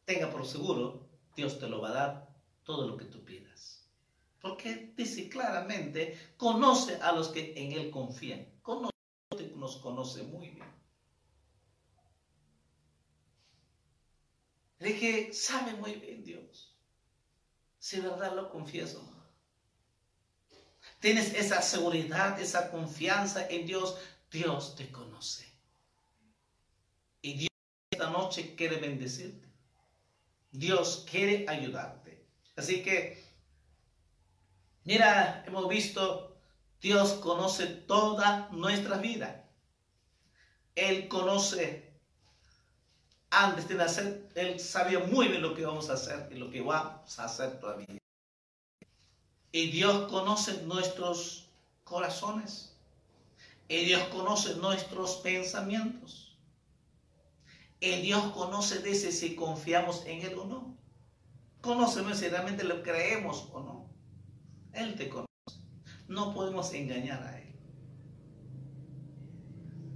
[0.06, 3.88] tenga por seguro, Dios te lo va a dar todo lo que tú pidas.
[4.42, 8.46] Porque dice claramente, conoce a los que en Él confían.
[8.62, 8.92] Conoce,
[9.56, 10.65] nos conoce muy bien.
[14.80, 16.76] De que sabe muy bien Dios.
[17.80, 19.12] Si verdad lo confieso.
[21.00, 23.98] Tienes esa seguridad, esa confianza en Dios.
[24.32, 25.52] Dios te conoce.
[27.22, 27.50] Y Dios
[27.92, 29.48] esta noche quiere bendecirte.
[30.52, 32.26] Dios quiere ayudarte.
[32.56, 33.24] Así que,
[34.84, 36.38] mira, hemos visto,
[36.82, 39.50] Dios conoce toda nuestra vida.
[40.76, 41.85] Él conoce
[43.30, 46.62] antes de nacer, Él sabía muy bien lo que vamos a hacer y lo que
[46.62, 47.88] vamos a hacer todavía.
[49.52, 51.50] Y Dios conoce nuestros
[51.84, 52.76] corazones.
[53.68, 56.38] Y Dios conoce nuestros pensamientos.
[57.80, 60.78] Y Dios conoce si confiamos en Él o no.
[61.62, 63.90] Conóceme si realmente lo creemos o no.
[64.74, 65.30] Él te conoce.
[66.08, 67.56] No podemos engañar a Él.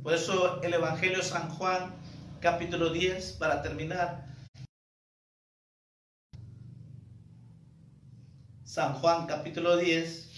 [0.02, 1.96] Por eso el Evangelio de San Juan
[2.40, 4.26] capítulo 10 para terminar.
[8.64, 10.30] San Juan capítulo 10,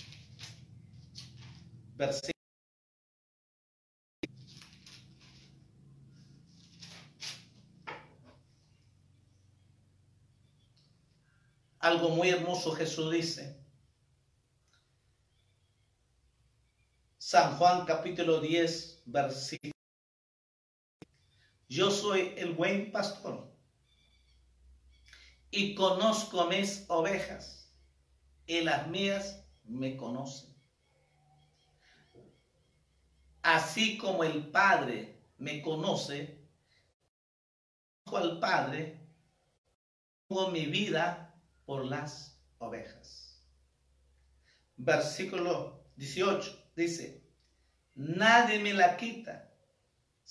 [1.95, 2.31] versículo.
[11.79, 13.59] Algo muy hermoso Jesús dice.
[17.17, 19.70] San Juan capítulo 10, versículo.
[21.71, 23.49] Yo soy el buen pastor
[25.49, 27.73] y conozco mis ovejas
[28.45, 30.53] y las mías me conocen.
[33.41, 36.45] Así como el Padre me conoce,
[38.03, 39.07] conozco al Padre,
[40.27, 43.47] pongo mi vida por las ovejas.
[44.75, 47.23] Versículo 18 dice,
[47.95, 49.50] nadie me la quita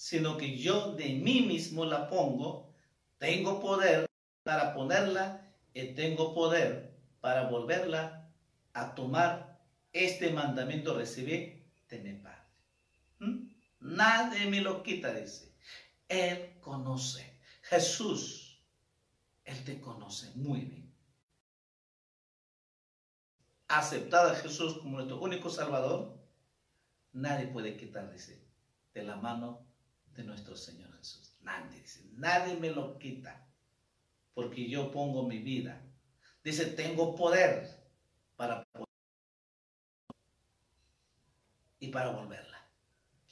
[0.01, 2.73] sino que yo de mí mismo la pongo,
[3.19, 4.07] tengo poder
[4.43, 8.33] para ponerla y tengo poder para volverla
[8.73, 9.61] a tomar.
[9.93, 12.41] Este mandamiento recibí de mi Padre.
[13.19, 13.51] ¿Mm?
[13.81, 15.53] Nadie me lo quita, dice.
[16.09, 17.39] Él conoce.
[17.61, 18.59] Jesús,
[19.45, 20.95] Él te conoce muy bien.
[23.69, 26.19] Aceptada a Jesús como nuestro único Salvador,
[27.13, 28.43] nadie puede quitar, dice,
[28.95, 29.69] de la mano
[30.25, 31.35] nuestro Señor Jesús.
[31.43, 33.47] Nadie dice, nadie me lo quita.
[34.35, 35.83] porque yo pongo mi vida.
[36.43, 37.69] Dice, tengo poder
[38.37, 38.67] para
[41.79, 42.67] y para volverla.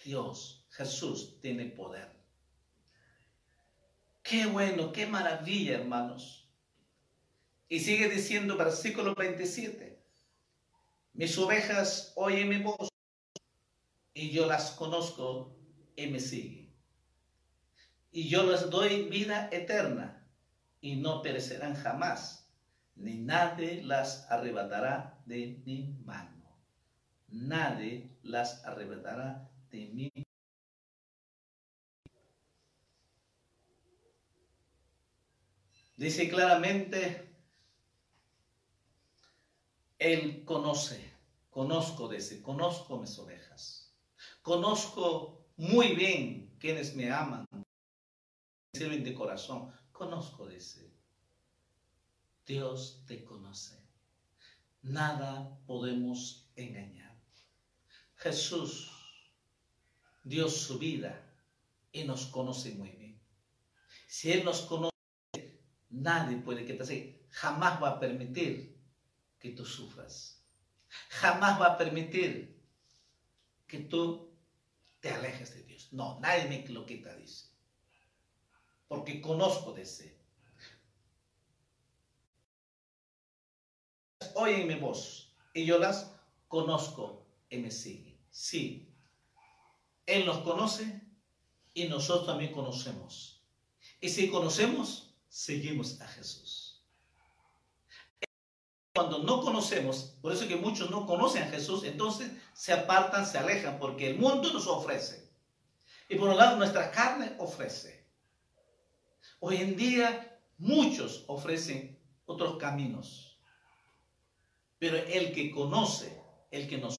[0.05, 2.11] Dios, Jesús tiene poder.
[4.23, 6.51] Qué bueno, qué maravilla, hermanos.
[7.69, 9.99] Y sigue diciendo versículo 27.
[11.15, 12.89] Mis ovejas oyen mi voz
[14.15, 15.57] y yo las conozco
[15.97, 16.58] y me siguen.
[18.11, 20.27] Y yo les doy vida eterna
[20.81, 22.51] y no perecerán jamás,
[22.95, 26.39] ni nadie las arrebatará de mi mano.
[27.29, 30.11] Nadie las arrebatará de mi
[35.99, 37.29] Dice claramente,
[39.99, 41.13] Él conoce,
[41.51, 43.93] conozco ese, conozco mis ovejas,
[44.43, 47.45] conozco muy bien quienes me aman,
[48.73, 50.93] sirven de corazón, conozco ese.
[52.47, 53.77] Dios te conoce.
[54.83, 57.21] Nada podemos engañar.
[58.17, 58.91] Jesús
[60.23, 61.29] dio su vida
[61.93, 63.21] y nos conoce muy bien.
[64.07, 64.95] Si Él nos conoce,
[65.91, 67.19] nadie puede que.
[67.31, 68.81] Jamás va a permitir
[69.39, 70.43] que tú sufras.
[71.11, 72.59] Jamás va a permitir
[73.67, 74.35] que tú
[75.01, 75.93] te alejes de Dios.
[75.93, 77.58] No, nadie me lo quita, dice.
[78.89, 80.19] Porque conozco de ese.
[84.35, 86.13] Oyen mi voz y yo las
[86.49, 88.19] conozco y me siguen.
[88.31, 88.95] Sí,
[90.07, 91.03] Él nos conoce
[91.75, 93.43] y nosotros también conocemos.
[94.01, 96.83] Y si conocemos, seguimos a Jesús.
[98.95, 103.39] Cuando no conocemos, por eso que muchos no conocen a Jesús, entonces se apartan, se
[103.39, 105.31] alejan, porque el mundo nos ofrece.
[106.09, 107.98] Y por un lado nuestra carne ofrece.
[109.41, 113.39] Hoy en día muchos ofrecen otros caminos.
[114.79, 116.99] Pero el que conoce, el que nos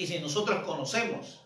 [0.00, 1.42] y si nosotros conocemos,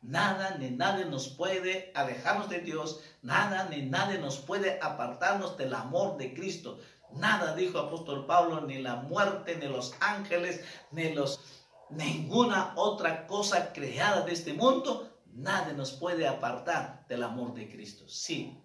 [0.00, 5.74] nada ni nadie nos puede alejarnos de Dios, nada ni nadie nos puede apartarnos del
[5.74, 6.78] amor de Cristo.
[7.14, 11.40] Nada, dijo apóstol Pablo, ni la muerte, ni los ángeles, ni los
[11.90, 18.08] ninguna otra cosa creada de este mundo, nadie nos puede apartar del amor de Cristo.
[18.08, 18.62] Sí,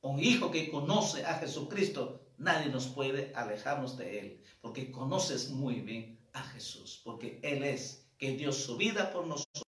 [0.00, 5.80] un hijo que conoce a Jesucristo nadie nos puede alejarnos de Él, porque conoces muy
[5.80, 9.62] bien a Jesús, porque Él es que dio su vida por nosotros,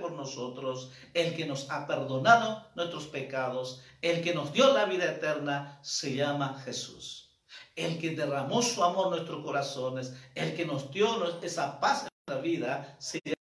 [0.00, 5.04] por nosotros, el que nos ha perdonado nuestros pecados, el que nos dio la vida
[5.04, 7.38] eterna, se llama Jesús.
[7.76, 12.08] El que derramó su amor en nuestros corazones, el que nos dio esa paz en
[12.26, 13.37] nuestra vida, se llama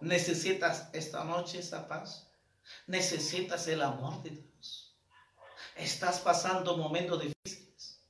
[0.00, 2.30] ¿Necesitas esta noche esa paz?
[2.86, 4.50] ¿Necesitas el amor de Dios?
[5.80, 8.00] estás pasando momentos difíciles.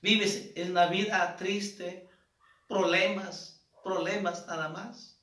[0.00, 2.08] Vives en una vida triste,
[2.68, 5.20] problemas, problemas nada más.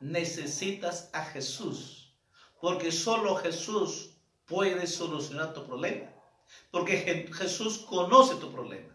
[0.00, 2.14] Necesitas a Jesús,
[2.60, 4.10] porque solo Jesús
[4.44, 6.12] puede solucionar tu problema.
[6.70, 8.94] Porque Jesús conoce tu problema.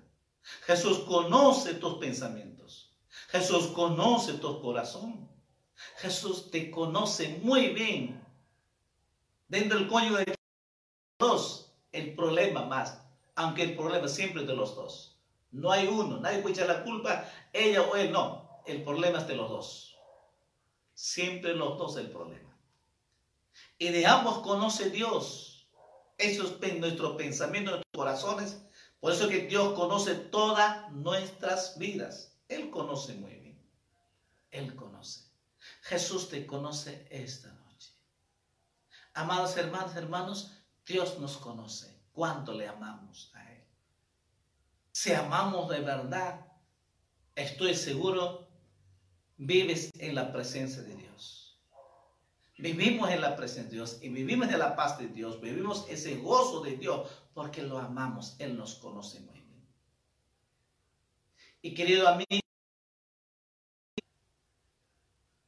[0.65, 2.95] Jesús conoce tus pensamientos.
[3.29, 5.29] Jesús conoce tu corazón.
[5.97, 8.25] Jesús te conoce muy bien.
[9.47, 10.35] Dentro del cónyuge de
[11.19, 13.03] dos el problema más,
[13.35, 15.19] aunque el problema siempre es de los dos.
[15.51, 18.61] No hay uno, nadie echar la culpa, ella o él, no.
[18.65, 19.97] El problema es de los dos.
[20.93, 22.57] Siempre los dos el problema.
[23.77, 25.67] Y de ambos conoce Dios.
[26.17, 28.61] Eso es nuestro pensamiento, nuestros corazones.
[28.99, 32.37] Por eso que Dios conoce todas nuestras vidas.
[32.47, 33.59] Él conoce muy bien.
[34.51, 35.30] Él conoce.
[35.81, 37.93] Jesús te conoce esta noche.
[39.13, 40.51] Amados hermanos, hermanos,
[40.85, 43.63] Dios nos conoce cuánto le amamos a Él.
[44.91, 46.45] Si amamos de verdad,
[47.35, 48.47] estoy seguro,
[49.37, 51.59] vives en la presencia de Dios.
[52.57, 56.17] Vivimos en la presencia de Dios y vivimos de la paz de Dios, vivimos ese
[56.17, 59.67] gozo de Dios porque lo amamos, Él nos conoce muy bien.
[61.63, 62.40] Y querido amigo,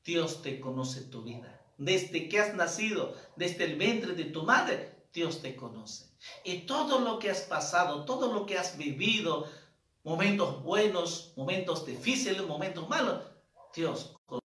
[0.04, 1.62] Dios te conoce tu vida.
[1.78, 6.06] Desde que has nacido, desde el vientre de tu madre, Dios te conoce.
[6.44, 9.48] Y todo lo que has pasado, todo lo que has vivido,
[10.04, 13.24] momentos buenos, momentos difíciles, momentos malos,
[13.76, 14.44] Dios conoce.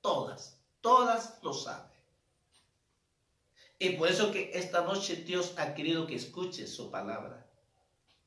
[0.00, 1.94] Todas, todas lo sabe.
[3.78, 7.46] Y por eso que esta noche Dios ha querido que escuches su palabra.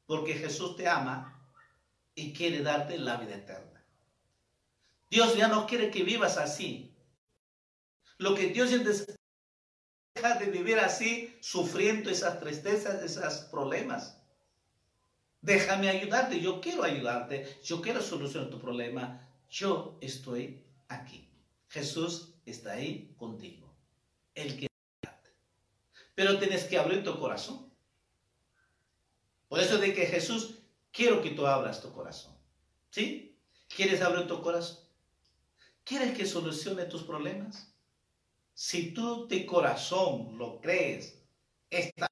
[0.06, 1.50] Porque Jesús te ama
[2.16, 3.77] y quiere darte la vida eterna.
[5.10, 6.94] Dios ya no quiere que vivas así,
[8.18, 8.72] Lo que Dios
[10.16, 14.18] deja de vivir así, sufriendo esas tristezas, esos problemas.
[15.42, 19.24] Déjame ayudarte, yo quiero ayudarte, yo quiero solucionar tu problema.
[19.50, 21.30] Yo estoy aquí.
[21.70, 23.74] Jesús está ahí contigo.
[24.34, 25.30] Él quiere ayudarte.
[26.16, 27.72] Pero tienes que abrir tu corazón.
[29.48, 30.56] Por eso de que Jesús,
[30.92, 32.36] quiero que tú abras tu corazón.
[32.90, 33.40] ¿Sí?
[33.74, 34.87] ¿Quieres abrir tu corazón?
[35.88, 37.74] ¿Quieres que solucione tus problemas?
[38.54, 41.18] Si tú de corazón lo crees,
[41.70, 42.08] está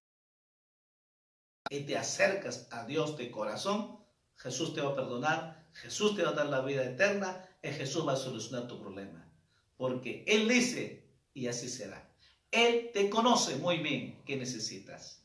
[1.69, 3.99] y te acercas a Dios de corazón,
[4.37, 8.07] Jesús te va a perdonar, Jesús te va a dar la vida eterna y Jesús
[8.07, 9.29] va a solucionar tu problema.
[9.75, 12.09] Porque Él dice, y así será.
[12.51, 15.21] Él te conoce muy bien qué necesitas.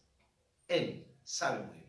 [0.66, 1.84] Él sabe muy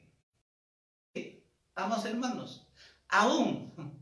[1.16, 1.44] bien.
[1.74, 2.68] Amados hermanos,
[3.08, 4.01] aún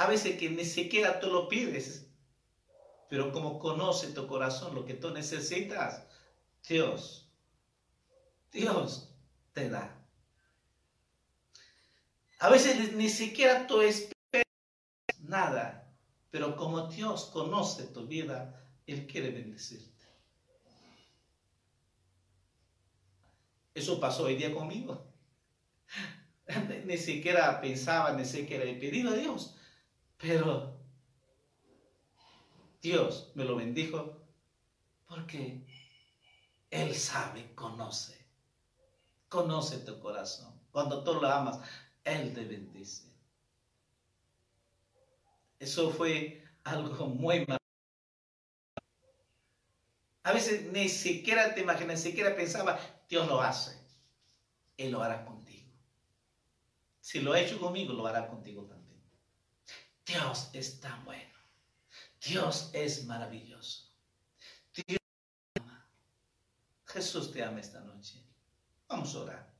[0.00, 2.06] a veces que ni siquiera tú lo pides,
[3.10, 6.06] pero como conoce tu corazón lo que tú necesitas,
[6.66, 7.30] Dios,
[8.50, 9.14] Dios
[9.52, 10.02] te da.
[12.38, 14.46] A veces ni siquiera tú esperas
[15.18, 15.92] nada,
[16.30, 20.06] pero como Dios conoce tu vida, Él quiere bendecirte.
[23.74, 25.12] Eso pasó hoy día conmigo.
[26.86, 29.56] Ni siquiera pensaba, ni siquiera he pedido a Dios,
[30.20, 30.78] pero
[32.82, 34.18] Dios me lo bendijo
[35.08, 35.66] porque
[36.70, 38.16] Él sabe, conoce,
[39.28, 40.60] conoce tu corazón.
[40.70, 41.60] Cuando tú lo amas,
[42.04, 43.10] Él te bendice.
[45.58, 47.58] Eso fue algo muy malo.
[50.22, 53.78] A veces ni siquiera te imaginas, ni siquiera pensaba, Dios lo hace.
[54.76, 55.68] Él lo hará contigo.
[57.00, 58.79] Si lo ha hecho conmigo, lo hará contigo también.
[60.06, 61.34] Dios es tan bueno.
[62.24, 63.88] Dios es maravilloso.
[64.74, 64.98] Dios
[65.52, 65.86] te ama.
[66.86, 68.22] Jesús te ama esta noche.
[68.88, 69.54] Vamos a orar.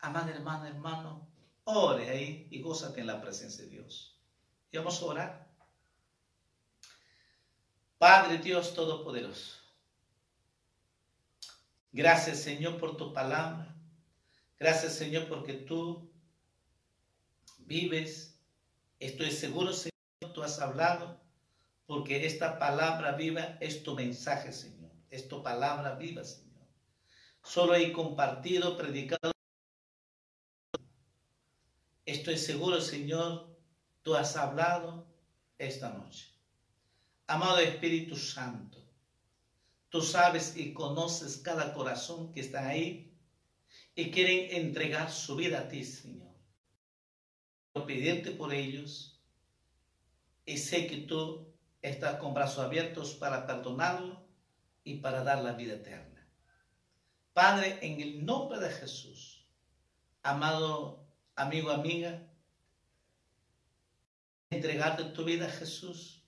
[0.00, 1.28] Amada hermana, hermano,
[1.64, 4.18] ore ahí y gózate en la presencia de Dios.
[4.70, 5.46] Y vamos a orar.
[7.98, 9.56] Padre Dios Todopoderoso.
[11.92, 13.74] Gracias Señor por tu palabra.
[14.58, 16.10] Gracias Señor porque tú
[17.58, 18.35] vives
[18.98, 21.20] Estoy seguro, Señor, tú has hablado,
[21.84, 24.90] porque esta palabra viva es tu mensaje, Señor.
[25.10, 26.66] Es tu palabra viva, Señor.
[27.42, 29.32] Solo he compartido, predicado.
[32.06, 33.54] Estoy seguro, Señor,
[34.02, 35.06] tú has hablado
[35.58, 36.28] esta noche.
[37.26, 38.78] Amado Espíritu Santo,
[39.90, 43.12] tú sabes y conoces cada corazón que está ahí
[43.94, 46.25] y quieren entregar su vida a ti, Señor
[47.84, 49.20] pedirte por ellos
[50.46, 51.52] y sé que tú
[51.82, 54.24] estás con brazos abiertos para perdonarlo
[54.84, 56.26] y para dar la vida eterna.
[57.32, 59.46] Padre, en el nombre de Jesús,
[60.22, 62.26] amado amigo, amiga,
[64.48, 66.24] entregarte tu vida a Jesús,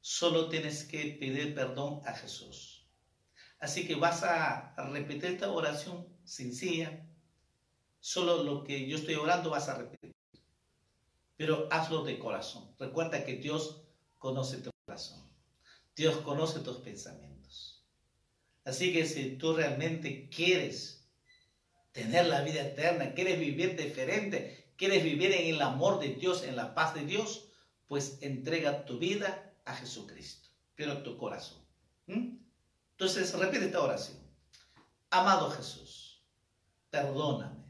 [0.00, 2.88] solo tienes que pedir perdón a Jesús.
[3.60, 7.06] Así que vas a repetir esta oración sencilla.
[8.00, 10.17] Solo lo que yo estoy orando vas a repetir
[11.38, 12.74] pero hazlo de corazón.
[12.78, 13.84] Recuerda que Dios
[14.18, 15.22] conoce tu corazón.
[15.94, 17.86] Dios conoce tus pensamientos.
[18.64, 21.08] Así que si tú realmente quieres
[21.92, 26.56] tener la vida eterna, quieres vivir diferente, quieres vivir en el amor de Dios, en
[26.56, 27.48] la paz de Dios,
[27.86, 31.64] pues entrega tu vida a Jesucristo, pero tu corazón.
[32.06, 32.36] ¿Mm?
[32.90, 34.18] Entonces repite esta oración.
[35.10, 36.20] Amado Jesús,
[36.90, 37.64] perdóname,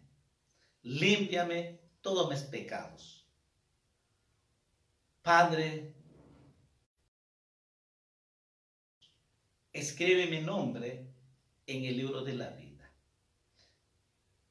[0.83, 3.18] límpiame todos mis pecados
[5.23, 5.95] Padre,
[9.73, 11.07] escribe mi nombre
[11.67, 12.91] en el libro de la vida.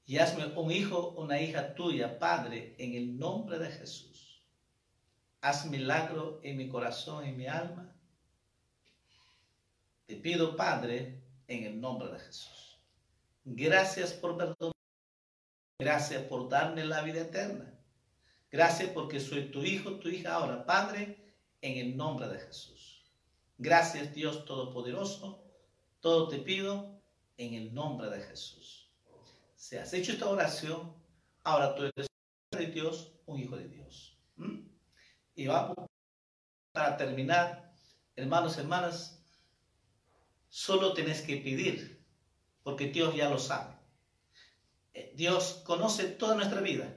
[0.05, 4.41] Y hazme un hijo, una hija tuya, Padre, en el nombre de Jesús.
[5.41, 7.93] Haz milagro en mi corazón, en mi alma.
[10.05, 12.79] Te pido, Padre, en el nombre de Jesús.
[13.43, 14.71] Gracias por perdón.
[15.79, 17.76] Gracias por darme la vida eterna.
[18.49, 21.17] Gracias porque soy tu hijo, tu hija ahora, Padre,
[21.61, 23.03] en el nombre de Jesús.
[23.57, 25.43] Gracias Dios Todopoderoso.
[25.99, 27.01] Todo te pido
[27.37, 28.89] en el nombre de Jesús.
[29.55, 30.95] Si has hecho esta oración,
[31.43, 32.07] ahora tú eres
[32.51, 34.17] de Dios, un hijo de Dios.
[34.37, 34.59] ¿Mm?
[35.35, 35.75] Y vamos
[36.71, 37.73] para terminar,
[38.15, 39.21] hermanos, hermanas,
[40.47, 42.05] solo tienes que pedir,
[42.63, 43.75] porque Dios ya lo sabe.
[44.93, 46.96] Eh, Dios conoce toda nuestra vida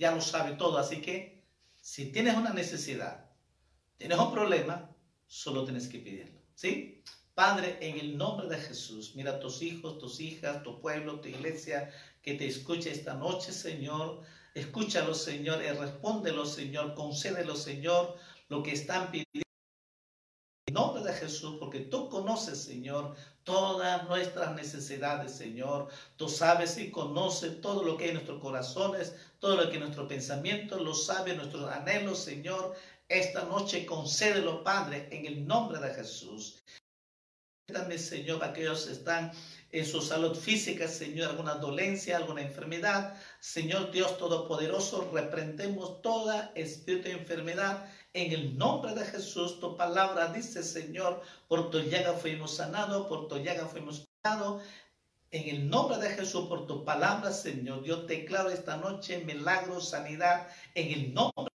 [0.00, 0.78] ya lo sabe todo.
[0.78, 1.44] Así que
[1.80, 3.30] si tienes una necesidad,
[3.98, 4.90] tienes un problema,
[5.26, 6.40] solo tienes que pedirlo.
[6.54, 7.02] ¿Sí?
[7.34, 11.28] Padre, en el nombre de Jesús, mira a tus hijos, tus hijas, tu pueblo, tu
[11.28, 11.90] iglesia,
[12.22, 14.22] que te escuche esta noche, Señor.
[14.54, 16.94] Escúchalo, Señor, y respóndelo, Señor.
[16.94, 18.16] Concédelo, Señor,
[18.48, 19.49] lo que están pidiendo.
[20.70, 23.14] Nombre de Jesús, porque tú conoces, Señor,
[23.44, 25.88] todas nuestras necesidades, Señor.
[26.16, 29.80] Tú sabes y conoces todo lo que hay en nuestros corazones, todo lo que en
[29.80, 32.74] nuestro pensamiento, lo sabe nuestros anhelos, Señor.
[33.08, 36.62] Esta noche concédelo, Padre, en el nombre de Jesús.
[37.66, 39.32] También, Señor, aquellos que están
[39.72, 43.16] en su salud física, Señor, alguna dolencia, alguna enfermedad.
[43.40, 49.60] Señor Dios Todopoderoso, reprendemos toda espíritu de enfermedad en el nombre de Jesús.
[49.60, 54.62] Tu palabra dice, Señor, por tu llaga fuimos sanados, por tu llaga fuimos curados.
[55.32, 60.48] En el nombre de Jesús, por tu palabra, Señor, yo declaro esta noche milagro, sanidad,
[60.74, 61.50] en el nombre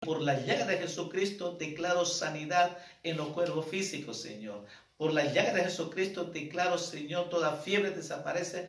[0.00, 4.64] por la llaga de Jesucristo declaro sanidad en los cuerpos físicos, Señor.
[4.96, 8.68] Por la llaga de Jesucristo declaro, Señor, toda fiebre desaparece.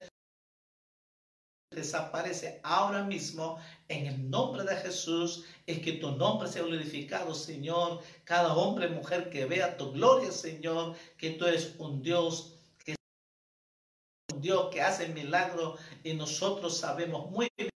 [1.71, 3.57] Desaparece ahora mismo
[3.87, 5.45] en el nombre de Jesús.
[5.65, 8.01] Es que tu nombre sea glorificado, Señor.
[8.25, 12.95] Cada hombre y mujer que vea tu gloria, Señor, que tú eres un Dios que
[14.33, 17.69] un Dios que hace milagros y nosotros sabemos muy bien,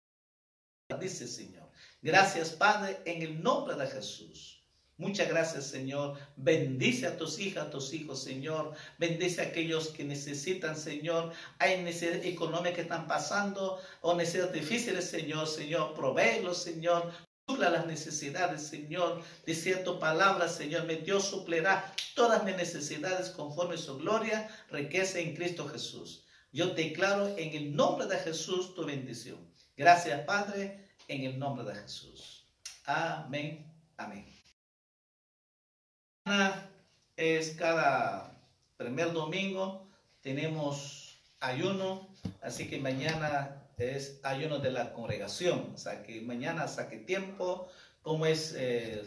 [0.99, 1.69] dice Señor.
[2.01, 4.62] Gracias, Padre, en el nombre de Jesús.
[5.03, 6.17] Muchas gracias, Señor.
[6.37, 8.73] Bendice a tus hijas, a tus hijos, Señor.
[8.99, 11.33] Bendice a aquellos que necesitan, Señor.
[11.59, 15.49] Hay necesidades económicas que están pasando o necesidades difíciles, Señor.
[15.49, 17.13] Señor, provéelos, Señor.
[17.49, 19.21] Supla las necesidades, Señor.
[19.45, 20.85] Dice tu palabra, Señor.
[20.85, 26.25] Me Dios suplirá todas mis necesidades conforme su gloria, riqueza en Cristo Jesús.
[26.53, 29.41] Yo declaro en el nombre de Jesús tu bendición.
[29.77, 32.47] Gracias, Padre en el nombre de Jesús.
[32.87, 33.67] Amén.
[33.97, 34.42] Amén.
[37.17, 38.33] Es cada
[38.77, 39.89] primer domingo,
[40.21, 42.09] tenemos ayuno,
[42.41, 47.69] así que mañana es ayuno de la congregación, o sea que mañana saque tiempo,
[48.03, 49.03] como es, eh,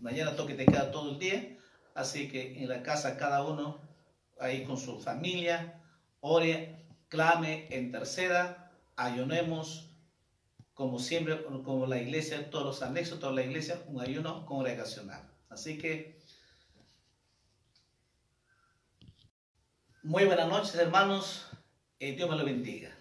[0.00, 1.56] mañana toque de queda todo el día,
[1.94, 3.80] así que en la casa cada uno,
[4.38, 5.80] ahí con su familia,
[6.20, 9.90] ore, clame, en tercera, ayunemos,
[10.74, 15.22] como siempre, como la iglesia, todos los anexos, toda la iglesia, un ayuno congregacional.
[15.48, 16.15] Así que,
[20.06, 21.48] muy buenas noches, hermanos,
[21.98, 22.95] y Dios me lo bendiga.